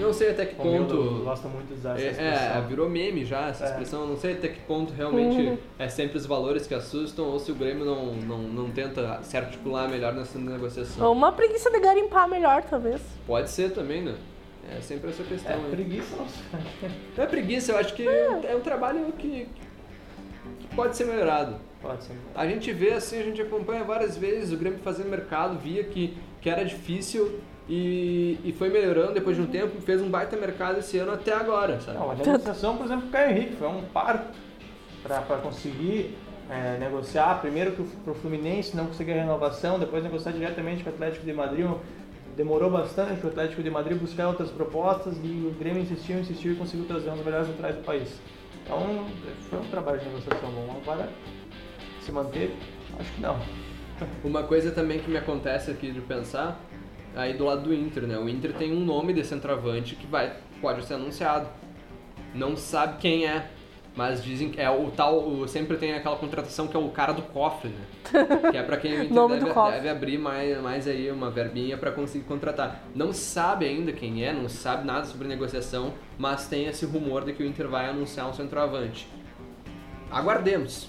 [0.00, 1.22] Não sei até que ponto.
[1.22, 2.56] gosta muito de usar essa É, expressão.
[2.56, 3.68] é, virou meme já essa É.
[3.68, 4.06] expressão.
[4.06, 7.54] Não sei até que ponto realmente é sempre os valores que assustam ou se o
[7.54, 11.06] Grêmio não, não, não tenta se articular melhor nessa negociação.
[11.06, 13.00] Ou uma preguiça de garimpar melhor, talvez.
[13.26, 14.14] Pode ser também, né?
[14.76, 15.58] É sempre essa É, questão.
[15.60, 15.68] né?
[15.70, 16.90] preguiça não sei.
[17.16, 19.46] Não é preguiça, eu acho que é um trabalho que,
[20.60, 21.56] que pode ser melhorado.
[21.82, 22.14] Pode ser.
[22.34, 26.16] A gente vê assim, a gente acompanha várias vezes o Grêmio fazendo mercado, via que,
[26.40, 30.78] que era difícil e, e foi melhorando depois de um tempo, fez um baita mercado
[30.78, 31.98] esse ano até agora, sabe?
[31.98, 34.36] Não, a negociação, por exemplo, com o Caio Henrique foi um parto
[35.02, 36.16] para conseguir
[36.50, 37.40] é, negociar.
[37.40, 41.32] Primeiro para o Fluminense não conseguir a renovação, depois negociar diretamente com o Atlético de
[41.32, 41.70] Madrid.
[42.36, 46.52] Demorou bastante para o Atlético de Madrid buscar outras propostas e o Grêmio insistiu, insistiu
[46.52, 48.20] e conseguiu trazer um dos melhores atrás do país.
[48.64, 49.06] Então
[49.50, 50.80] foi um trabalho de negociação bom.
[50.82, 51.08] Agora,
[52.00, 52.56] se manter,
[52.98, 53.38] acho que não.
[54.24, 56.58] Uma coisa também que me acontece aqui de pensar,
[57.16, 58.18] aí do lado do Inter, né?
[58.18, 61.48] O Inter tem um nome de centroavante que vai, pode ser anunciado.
[62.34, 63.46] Não sabe quem é.
[63.94, 67.12] Mas dizem que é o tal, o- sempre tem aquela contratação que é o cara
[67.12, 67.84] do cofre, né?
[68.50, 71.92] Que é pra quem o Inter deve, deve abrir mais, mais aí uma verbinha pra
[71.92, 72.82] conseguir contratar.
[72.94, 77.34] Não sabe ainda quem é, não sabe nada sobre negociação, mas tem esse rumor de
[77.34, 79.06] que o Inter vai anunciar um centroavante.
[80.10, 80.88] Aguardemos.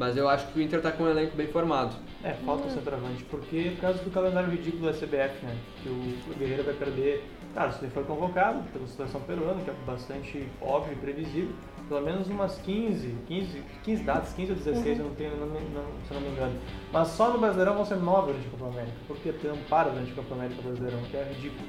[0.00, 1.94] Mas eu acho que o Inter tá com um elenco bem formado.
[2.24, 5.54] É, falta o centroavante, porque é por causa do calendário ridículo da CBF, né?
[5.82, 7.22] Que o Guerreiro vai perder.
[7.52, 11.52] Claro, se ele for convocado pela situação peruana, que é bastante óbvio e previsível,
[11.86, 15.84] pelo menos umas 15, 15, 15 datas, 15 ou 16, eu não tenho, não, não,
[16.08, 16.58] se eu não me engano.
[16.90, 20.12] Mas só no Brasileirão vão ser 9 durante a Copa América, porque não para durante
[20.12, 21.68] a Copa América Brasileirão, que é ridículo.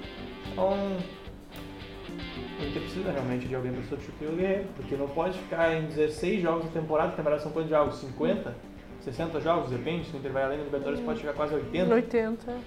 [0.54, 0.98] Então,
[2.60, 6.42] Inter precisa realmente de alguém para substituir o Guerreiro, porque não pode ficar em 16
[6.42, 7.96] jogos da temporada, a temporada são quantos jogos?
[7.96, 8.54] 50?
[9.02, 11.94] 60 jogos, depende, se o Inter vai além da Libertadores pode chegar quase a 80.
[11.94, 12.58] 80.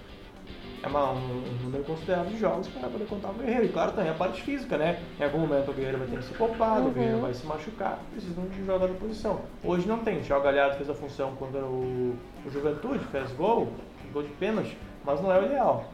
[0.82, 3.64] É uma- um, um número considerável de jogos para poder contar o Guerreiro.
[3.66, 5.00] E claro, também a parte física, né?
[5.18, 7.98] Em algum momento o Guerreiro vai ter que ser poupado, o Guerreiro vai se machucar,
[8.10, 9.40] precisa de um jogador de posição.
[9.62, 13.72] Hoje não tem, o Thiago Galhardo fez a função contra o, o Juventude, fez gol,
[14.12, 15.90] gol de pênalti, mas não é o ideal.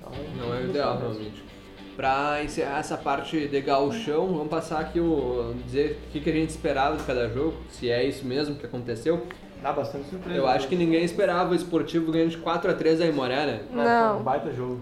[0.00, 1.42] Então, Não é o ideal, realmente.
[1.96, 6.32] Pra encerrar essa parte de gauchão, vamos passar aqui o dizer o que, que a
[6.32, 9.26] gente esperava de cada jogo, se é isso mesmo que aconteceu.
[9.62, 10.36] Dá bastante surpresa.
[10.36, 13.60] Eu acho que ninguém esperava o esportivo ganhando de 4x3 a Imoré, né?
[13.62, 14.20] É, foi Não.
[14.20, 14.80] um baita jogo.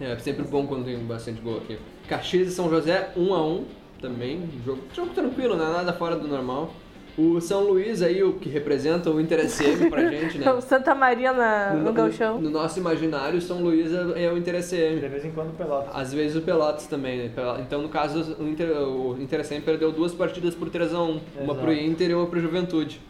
[0.00, 1.78] É sempre bom quando tem bastante gol aqui.
[2.06, 3.64] Caxias e São José 1x1
[4.00, 6.70] também, jogo, jogo tranquilo, não é nada fora do normal.
[7.18, 10.52] O São Luís aí, o que representa o Inter SM pra gente, né?
[10.52, 12.38] O Santa Maria na, no, Galchão.
[12.38, 15.00] no nosso imaginário, o São Luís é, é o Inter SM.
[15.00, 15.90] De vez em quando pelota.
[15.94, 17.30] Às vezes o Pelotas também, né?
[17.60, 21.20] Então, no caso, o Inter, o Inter SM perdeu duas partidas por 3x1.
[21.40, 23.00] Uma pro Inter e uma pro Juventude.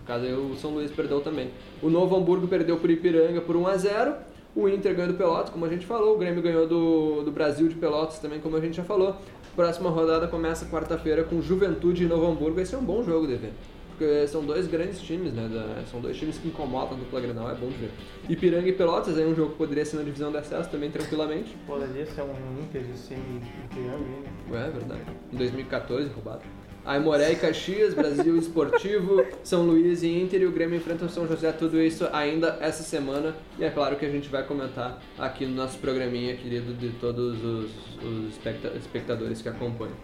[0.00, 1.50] No caso, aí, o São Luís perdeu também.
[1.82, 4.14] O Novo Hamburgo perdeu pro Ipiranga por 1x0.
[4.56, 6.14] O Inter ganhou do Pelotas, como a gente falou.
[6.14, 9.16] O Grêmio ganhou do, do Brasil de Pelotas também, como a gente já falou.
[9.54, 12.58] Próxima rodada começa quarta-feira com Juventude e Novo Hamburgo.
[12.60, 13.52] Esse é um bom jogo de ver.
[13.90, 15.46] Porque são dois grandes times, né?
[15.48, 17.90] da- são dois times que incomodam a dupla Grenal, é bom de ver.
[18.28, 21.54] Ipiranga e Pelotas, aí um jogo que poderia ser na divisão de acesso também tranquilamente.
[21.66, 24.30] Poderia ser um Inter de semi Ipiranga?
[24.50, 25.02] Ué, é verdade.
[25.32, 26.40] Em 2014, roubado.
[26.84, 31.52] Aimoré e Caxias, Brasil Esportivo, São Luís e Inter e o Grêmio enfrentam São José,
[31.52, 33.36] tudo isso ainda essa semana.
[33.58, 37.42] E é claro que a gente vai comentar aqui no nosso programinha querido de todos
[37.44, 37.70] os,
[38.02, 39.94] os especta- espectadores que acompanham.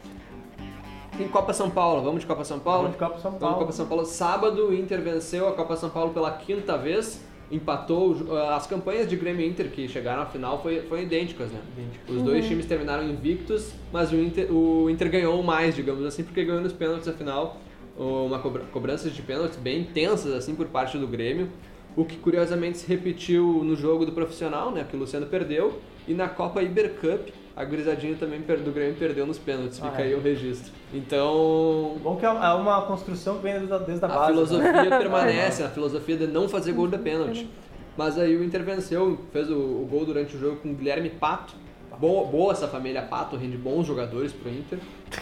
[1.19, 2.83] Em Copa São Paulo, vamos de Copa São Paulo?
[2.83, 3.55] Vamos de Copa São Vamos Paulo.
[3.57, 4.07] de Copa São Paulo.
[4.07, 8.15] Sábado, o Inter venceu a Copa São Paulo pela quinta vez, empatou.
[8.15, 11.61] jo- As campanhas de Grêmio e Inter que chegaram à final foi, foram idênticas, né?
[11.77, 12.17] Idênticas.
[12.17, 16.45] Os dois times terminaram invictos, mas o Inter, o Inter ganhou mais, digamos assim, porque
[16.45, 17.57] ganhou nos pênaltis afinal.
[17.97, 21.49] Uma cobra- cobranças de pênaltis bem intensas assim por parte do Grêmio,
[21.97, 26.15] o que curiosamente se repetiu no jogo do profissional, né, que o Luciano perdeu, e
[26.15, 30.05] na Copa Iber Cup, a gurizadinha também do Grêmio perdeu nos pênaltis, fica Ah, é.
[30.05, 30.73] aí o registro.
[30.95, 34.33] Então, Bom que é uma é construção que vem desde a, a a base.
[34.57, 34.73] né?
[34.73, 37.51] filosofia permanece, a filosofia de não fazer gol de pênalti.
[37.97, 41.11] Mas aí o Inter venceu, fez o, o gol durante o jogo com o Guilherme
[41.11, 41.55] Pato.
[41.99, 44.79] Boa, boa essa família Pato, rende bons jogadores pro Inter.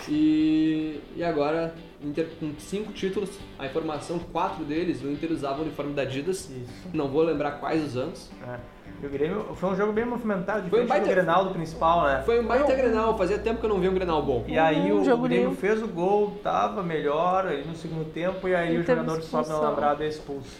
[0.07, 1.75] E, e agora,
[2.09, 6.49] Inter com cinco títulos, a informação, quatro deles, o Inter usava o uniforme da Adidas.
[6.51, 6.89] Isso.
[6.95, 8.31] Não vou lembrar quais os anos.
[8.47, 8.59] É.
[9.03, 11.51] E o Grêmio foi um jogo bem movimentado, Foi um diferente baita- do Grenal do
[11.51, 12.23] principal, né?
[12.25, 14.45] Foi um baita Grenal, fazia tempo que eu não vi um Grenal bom.
[14.49, 15.61] E aí Um o, jogo o Grêmio limpo.
[15.61, 19.49] fez o gol, tava melhor ali no segundo tempo, e aí E o jogador sobe
[19.49, 20.57] na lambrada e é expulso.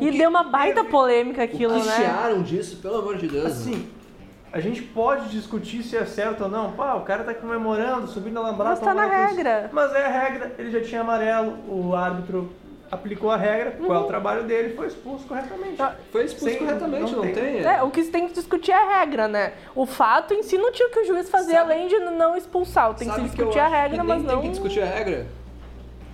[0.00, 1.96] E deu uma baita polêmica O aquilo, que né?
[1.96, 3.46] chiaram disso, pelo amor de Deus.
[3.46, 3.88] Assim,
[4.52, 6.72] a gente pode discutir se é certo ou não.
[6.72, 8.70] Pá, o cara tá comemorando, subindo na lambrada.
[8.70, 9.36] Mas tá na tomando isso.
[9.36, 9.70] regra.
[9.72, 12.50] Mas é a regra, ele já tinha amarelo, o árbitro
[12.90, 15.76] aplicou a regra, qual é o trabalho dele, foi expulso corretamente.
[15.76, 15.94] Tá.
[16.10, 17.64] Foi expulso Sem- corretamente, não não, tem- tem?
[17.64, 19.52] É, o que se tem que discutir é a regra, né?
[19.76, 22.36] O fato em si não tinha o que o juiz fazer Sabe- além de não
[22.36, 22.88] expulsar.
[22.94, 24.30] Tem que se Sabe que eu discutir a regra, que mas não.
[24.30, 25.26] tem que discutir a regra.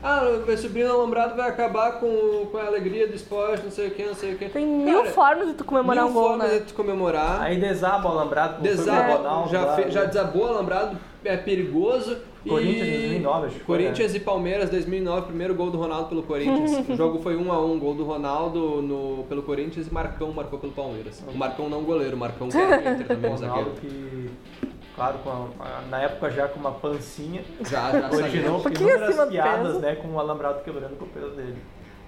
[0.03, 3.89] Ah, vai subir no alambrado, vai acabar com, com a alegria do esporte, não sei
[3.89, 4.49] o que, não sei o que.
[4.49, 6.59] Tem mil Cara, formas de tu comemorar mil um gol, formas né?
[6.59, 7.43] de tu comemorar.
[7.43, 9.91] Aí desaba o alambrado, o Desaba, Ronaldo já, fe- né?
[9.91, 12.17] já desabou o alambrado, é perigoso.
[12.47, 12.91] Corinthians e...
[13.01, 16.87] 2009, acho que foi, Corinthians e Palmeiras 2009, primeiro gol do Ronaldo pelo Corinthians.
[16.89, 20.57] o jogo foi 1 a 1 gol do Ronaldo no, pelo Corinthians e Marcão marcou
[20.61, 21.25] pelo Palmeiras.
[21.27, 23.71] O Marcão não goleiro, o Marcão que era do Inter também, o zagueiro.
[23.81, 24.31] que,
[24.97, 29.29] claro, com a- na época já com uma pancinha, Já, já originou Um pouquinho inúmeras
[29.29, 31.57] piadas, né, com o alambrado quebrando com o peso dele.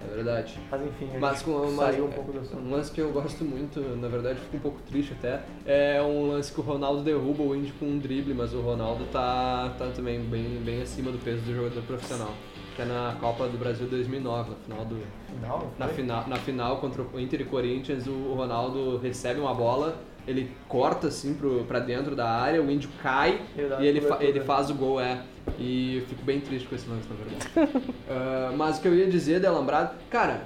[0.00, 0.56] É verdade.
[0.70, 2.56] Mas enfim, a Mas gente com uma, saiu um pouco do assunto.
[2.62, 6.28] um lance que eu gosto muito, na verdade fico um pouco triste até, é um
[6.30, 9.86] lance que o Ronaldo derruba o Indy com um drible, mas o Ronaldo tá, tá
[9.94, 12.30] também bem, bem acima do peso do jogador profissional.
[12.76, 14.96] Que é na Copa do Brasil 2009, na final do,
[15.34, 19.96] Final, na final, na final contra o Inter e Corinthians, o Ronaldo recebe uma bola,
[20.28, 23.40] ele corta assim pro, pra dentro da área, o índio cai
[23.82, 25.22] e ele, fa- ele faz o gol, é.
[25.58, 27.82] E eu fico bem triste com esse lance, na verdade.
[28.10, 30.42] Ah, mas o que eu ia dizer de Alambrado, cara,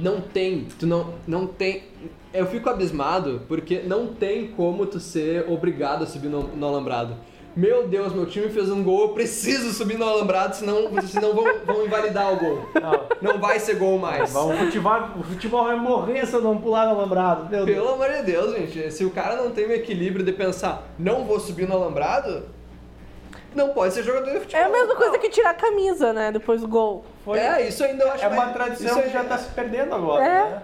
[0.00, 1.84] não tem, tu não, não tem.
[2.32, 7.14] Eu fico abismado porque não tem como tu ser obrigado a subir no, no Alambrado.
[7.56, 11.44] Meu Deus, meu time fez um gol, eu preciso subir no Alambrado, senão, senão vão,
[11.64, 12.68] vão invalidar o gol.
[12.74, 13.32] Não.
[13.34, 14.34] Não vai ser gol mais.
[14.34, 17.48] O futebol, o futebol vai morrer se eu não pular no alambrado.
[17.48, 17.78] Meu Deus.
[17.78, 21.24] Pelo amor de Deus, gente, se o cara não tem o equilíbrio de pensar, não
[21.24, 22.42] vou subir no alambrado,
[23.54, 24.60] não pode ser jogador de futebol.
[24.60, 25.20] É a mesma coisa Não.
[25.20, 26.32] que tirar a camisa, né?
[26.32, 27.04] Depois do gol.
[27.24, 29.48] Foi- É, isso ainda eu acho É uma mais- tradição isso que já tá se
[29.54, 30.28] perdendo agora, É.
[30.50, 30.62] né?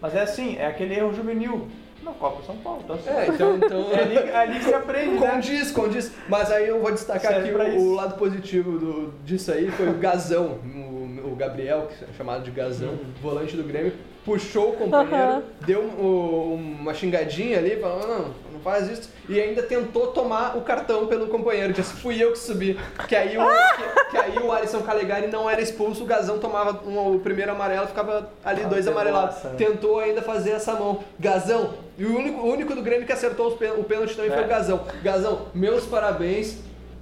[0.00, 1.68] Mas é assim, é aquele erro juvenil.
[2.02, 3.56] Na Copa São Paulo, então assim, É, então.
[3.56, 3.90] então...
[3.92, 5.30] é, ali, é ali que se aprende, né?
[5.30, 6.12] Condiz, condiz.
[6.28, 9.94] Mas aí eu vou destacar Serve aqui o, lado positivo do, disso aí foi o
[9.94, 13.12] Gazão, o, o Gabriel, que é chamado de Gazão, Uhum.
[13.20, 13.92] volante do Grêmio,
[14.28, 15.42] puxou o companheiro, Aham.
[15.66, 18.18] deu um- uma xingadinha ali, falou, não,
[18.52, 22.38] não faz isso, e ainda tentou tomar o cartão pelo companheiro, disse, fui eu que
[22.38, 22.78] subi.
[23.08, 26.78] Que aí o, que, que aí o Alisson Calegari não era expulso, o Gazão tomava
[26.86, 29.36] um- o primeiro amarelo, ficava ali Ah, dois amarelados.
[29.36, 29.54] massa, né?
[29.56, 31.00] Tentou ainda fazer essa mão.
[31.18, 34.44] Gazão, e o único, o único do Grêmio que acertou o pênalti também foi É.
[34.44, 34.80] o Gazão.
[35.02, 36.58] Gazão, meus parabéns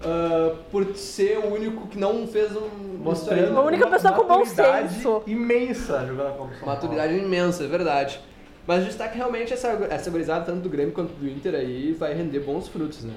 [0.07, 2.69] ah, por ser o único que não fez um.
[3.03, 3.57] Mostrando.
[3.57, 5.23] A única pessoa com bom maturidade senso.
[5.27, 6.66] imensa jogando a Copa São Paulo.
[6.66, 8.21] Maturidade imensa, é verdade.
[8.66, 12.40] Mas destaque realmente essa, essa gurizada, tanto do Grêmio quanto do Inter aí, vai render
[12.40, 13.14] bons frutos, né?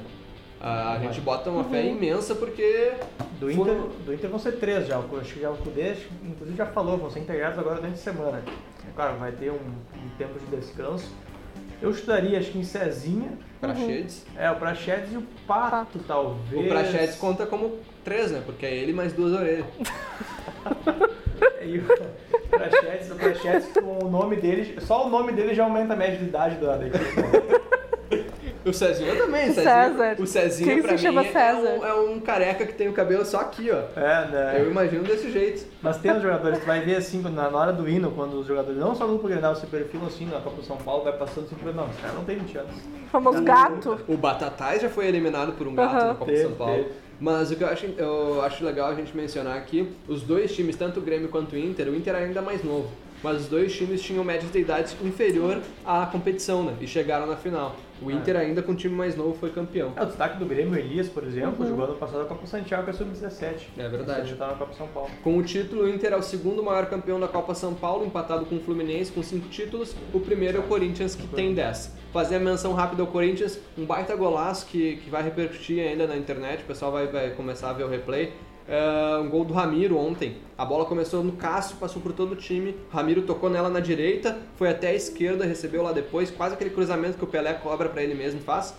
[0.61, 1.07] Ah, a Vai.
[1.07, 1.69] gente bota uma Uhum.
[1.69, 2.91] fé imensa porque.
[3.39, 4.97] Do foram- Inter, do Inter vão ser três já.
[4.99, 8.41] Acho que já o Cudê, inclusive, já falou, vão ser integrados agora durante a semana.
[8.87, 11.09] É claro, vai ter um, um tempo de descanso.
[11.81, 14.25] Eu estudaria, acho que em Cezinha, Prachedes.
[14.37, 16.65] é, o Prachedes e o Pato, talvez.
[16.65, 18.41] O Prachedes conta como três, né?
[18.45, 19.65] Porque é ele mais duas orelhas.
[21.61, 21.83] E o
[22.49, 26.17] Prachedes, o Prachedes, com o nome dele, só o nome dele já aumenta a média
[26.17, 27.05] de idade da da equipe.
[28.65, 29.63] O Cezinha também, O Cezinha.
[29.63, 30.15] César.
[30.19, 31.69] O Cezinha Quem pra se chama mim é César?
[31.79, 33.99] um, é um careca que tem o cabelo só aqui, ó.
[33.99, 34.55] É, né?
[34.59, 35.65] Eu imagino desse jeito.
[35.81, 38.77] Mas tem os jogadores, tu vai ver assim, na hora do hino, quando os jogadores,
[38.79, 41.89] não só no Grenal, se perfilam assim na Copa São Paulo, vai passando assim, não,
[41.89, 42.75] esse cara não tem 20 anos.
[42.75, 43.99] O famoso gato.
[44.07, 46.07] O Batatais já foi eliminado por um gato Aham.
[46.09, 46.75] na Copa Teve, São Paulo.
[46.83, 46.89] teve.
[47.21, 50.75] Mas o que eu acho, eu acho legal a gente mencionar aqui, os dois times,
[50.77, 52.89] tanto o Grêmio quanto o Inter, o Inter é ainda mais novo,
[53.21, 56.73] mas os dois times tinham médias de idade inferior à competição, né?
[56.79, 57.75] E chegaram na final.
[58.01, 59.93] O Inter ainda com um time mais novo foi campeão.
[59.95, 62.83] É, o destaque do Grêmio, o Elias, por exemplo, jogou ano passado a Copa Santiago,
[62.83, 63.55] que é sub-17.
[63.77, 64.35] É verdade.
[64.35, 65.09] Tá na Copa São Paulo.
[65.23, 68.45] Com o título, o Inter é o segundo maior campeão da Copa São Paulo, empatado
[68.45, 69.95] com o Fluminense com cinco títulos.
[70.13, 71.97] O primeiro é o Corinthians, que tem 10.
[72.13, 76.17] Fazer a menção rápida ao Corinthians, um baita golaço que, que vai repercutir ainda na
[76.17, 78.33] internet, o pessoal vai, vai começar a ver o replay.
[78.69, 80.37] É, um gol do Ramiro ontem.
[80.57, 82.75] A bola começou no Cássio, passou por todo o time.
[82.91, 87.17] Ramiro tocou nela na direita, foi até a esquerda, recebeu lá depois, quase aquele cruzamento
[87.17, 88.75] que o Pelé cobra pra ele mesmo faz.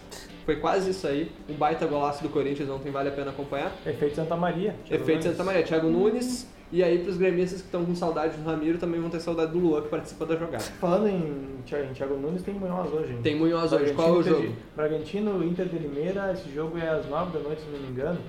[0.46, 1.30] Foi quase isso aí.
[1.48, 3.72] Um baita golaço do Corinthians ontem, vale a pena acompanhar.
[3.84, 4.74] Efeito Santa Maria.
[4.84, 5.36] Thiago Efeito Nunes.
[5.36, 6.48] Santa Maria, Thiago Nunes.
[6.72, 9.58] E aí, pros gremistas que estão com saudade do Ramiro, também vão ter saudade do
[9.58, 10.62] Luan, que participa da jogada.
[10.62, 13.12] Falando em Thiago, em Thiago Nunes, tem Munhoz hoje.
[13.12, 13.18] hein?
[13.24, 14.52] Tem Munhoz hoje, qual é o jogo?
[14.76, 18.20] Bragantino, Inter de Limeira, esse jogo é às 9 da noite, se não me engano,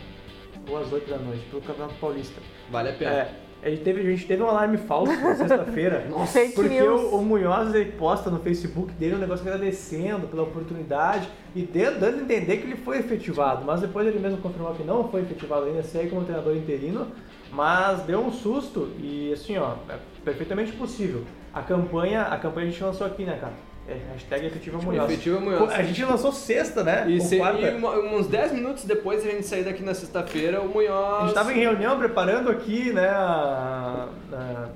[0.70, 2.42] ou às 8 da noite, pelo Campeonato Paulista.
[2.70, 3.12] Vale a pena.
[3.12, 3.32] É,
[3.64, 6.06] a gente teve, a gente teve um alarme falso na sexta-feira.
[6.10, 7.02] Nossa, Fake Porque news.
[7.02, 12.00] o, o Munhoz ele posta no Facebook dele um negócio agradecendo pela oportunidade e dando,
[12.00, 15.22] dando a entender que ele foi efetivado, mas depois ele mesmo confirmou que não foi
[15.22, 17.08] efetivado ainda, segue como treinador interino,
[17.52, 21.24] mas deu um susto e assim, ó, é perfeitamente possível.
[21.54, 23.54] A campanha, a campanha a gente lançou aqui, né, cara?
[23.88, 25.12] É, hashtag efetiva Munhoz.
[25.12, 25.74] Efetiva Munhoz.
[25.74, 27.06] A gente lançou sexta, né?
[27.10, 30.62] E, se- e uma- uns 10 minutos depois de a gente sair daqui na sexta-feira,
[30.62, 30.90] o Munhoz.
[30.92, 34.70] A gente estava em reunião preparando aqui, né, a- a-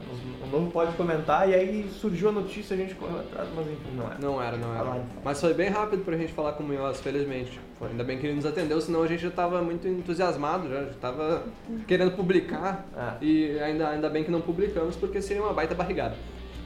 [0.43, 3.95] o novo pode comentar, e aí surgiu a notícia, a gente correu atrás, mas enfim,
[3.95, 4.15] não é.
[4.19, 4.81] Não era, não era.
[4.81, 5.03] Alarme.
[5.23, 7.59] Mas foi bem rápido pra gente falar com o Munhoz, felizmente.
[7.79, 7.89] Foi.
[7.89, 10.93] Ainda bem que ele nos atendeu, senão a gente já tava muito entusiasmado, já, já
[10.99, 11.43] tava
[11.87, 12.85] querendo publicar.
[12.95, 13.15] Ah.
[13.21, 16.15] E ainda, ainda bem que não publicamos, porque seria uma baita barrigada.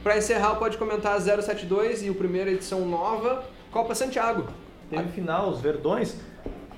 [0.02, 4.44] Pra encerrar, pode comentar 072 e o primeira edição nova, Copa Santiago.
[4.88, 6.18] Teve final, os Verdões,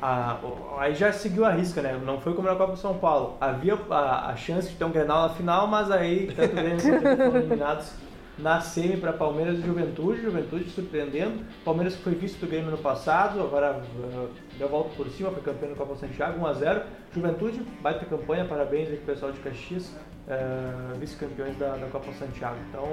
[0.00, 0.38] a-
[0.78, 1.98] aí já seguiu a risca, né?
[2.04, 3.37] Não foi como na Copa São Paulo.
[3.40, 7.37] Havia a, a chance de ter um Grenal na final, mas aí tanto Grêmio foram
[7.37, 7.92] eliminados
[8.38, 10.20] na semi para Palmeiras e Juventude.
[10.20, 11.44] Juventude surpreendendo.
[11.64, 15.42] Palmeiras foi vice do Grêmio no passado, agora uh, deu a volta por cima, foi
[15.42, 16.82] campeão da Copa Santiago, 1x0.
[17.14, 19.94] Juventude, baita campanha, parabéns aí pro pessoal de Caxias,
[20.28, 22.56] uh, vice-campeões da, da Copa Santiago.
[22.68, 22.85] Então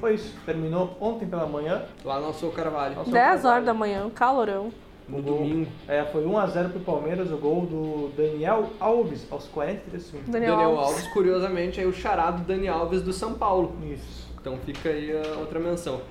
[0.00, 1.82] foi isso, terminou ontem pela manhã.
[2.04, 2.94] Lá no Sou Carvalho.
[2.94, 3.10] Nossa.
[3.10, 4.72] 10 horas da manhã, um calorão.
[5.08, 5.70] No gol- domingo.
[5.88, 10.28] É, foi 1x0 pro Palmeiras, o gol do Daniel Alves, aos 43 segundos.
[10.28, 10.96] Daniel, Daniel Alves.
[10.96, 13.74] Alves, curiosamente, é o charado Dani Alves do São Paulo.
[13.90, 14.28] Isso.
[14.38, 16.02] Então fica aí a outra menção.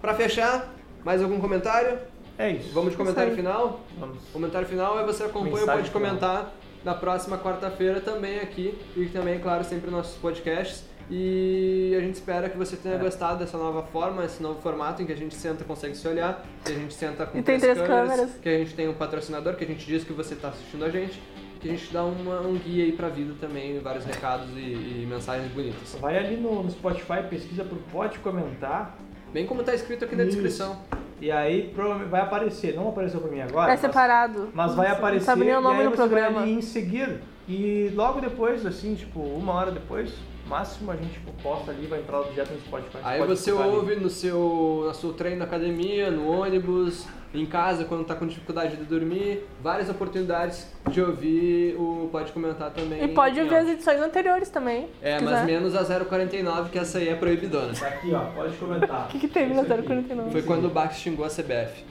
[0.00, 1.98] Pra fechar, mais algum comentário?
[2.36, 2.74] É isso.
[2.74, 3.80] Vamos de comentário final?
[3.98, 4.18] Vamos.
[4.32, 6.52] Comentário final é você acompanha, Mensagem pode comentar
[6.84, 10.84] na próxima quarta-feira também aqui e também, claro, sempre nos nossos podcasts.
[11.10, 12.98] E a gente espera que você tenha É.
[12.98, 16.06] gostado dessa nova forma, esse novo formato em que a gente senta e consegue se
[16.08, 18.30] olhar, que a gente senta com E tem três câmeras.
[18.42, 20.88] que a gente tem um patrocinador, que a gente diz que você está assistindo a
[20.90, 21.20] gente,
[21.60, 24.60] que a gente dá uma- um guia aí pra vida também, vários recados e,
[25.02, 25.94] e mensagens bonitas.
[26.00, 28.96] Vai ali no, no Spotify, pesquisa por Pode Comentar.
[29.32, 30.32] Bem como tá escrito aqui na Isso.
[30.32, 30.78] descrição.
[31.20, 32.74] E aí provavelmente vai aparecer.
[32.74, 33.66] Não apareceu pra mim agora.
[33.66, 34.48] É mas- separado.
[34.52, 36.40] Mas vai Não aparecer sabe nem o nome e aí do você vai programa.
[36.42, 37.20] ali em seguir.
[37.48, 40.14] E logo depois, assim, tipo, uma hora depois,
[40.46, 42.98] máximo a gente tipo, posta ali, vai entrar direto no Spotify.
[43.02, 43.60] Aí você ali.
[43.68, 48.26] ouve no seu, no seu treino na academia, no ônibus, em casa quando tá com
[48.26, 53.02] dificuldade de dormir, várias oportunidades de ouvir o Pode Comentar também.
[53.04, 54.88] E pode ouvir as edições anteriores também.
[55.02, 55.44] É, mas quiser.
[55.46, 57.72] menos a 049, que essa aí é proibidona.
[57.74, 59.06] Tá aqui, ó, pode comentar.
[59.08, 59.82] O que, que teve na Isso aqui.
[59.82, 60.30] 049?
[60.30, 61.84] Foi quando o Bax xingou a CBF.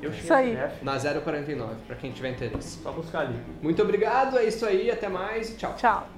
[0.00, 0.56] Eu Isso aí.
[0.56, 2.82] a CBF, Na 049, pra quem tiver interesse.
[2.82, 3.36] Só buscar ali.
[3.62, 5.74] Muito obrigado, é isso aí, até mais e tchau.
[5.76, 6.08] Tchau.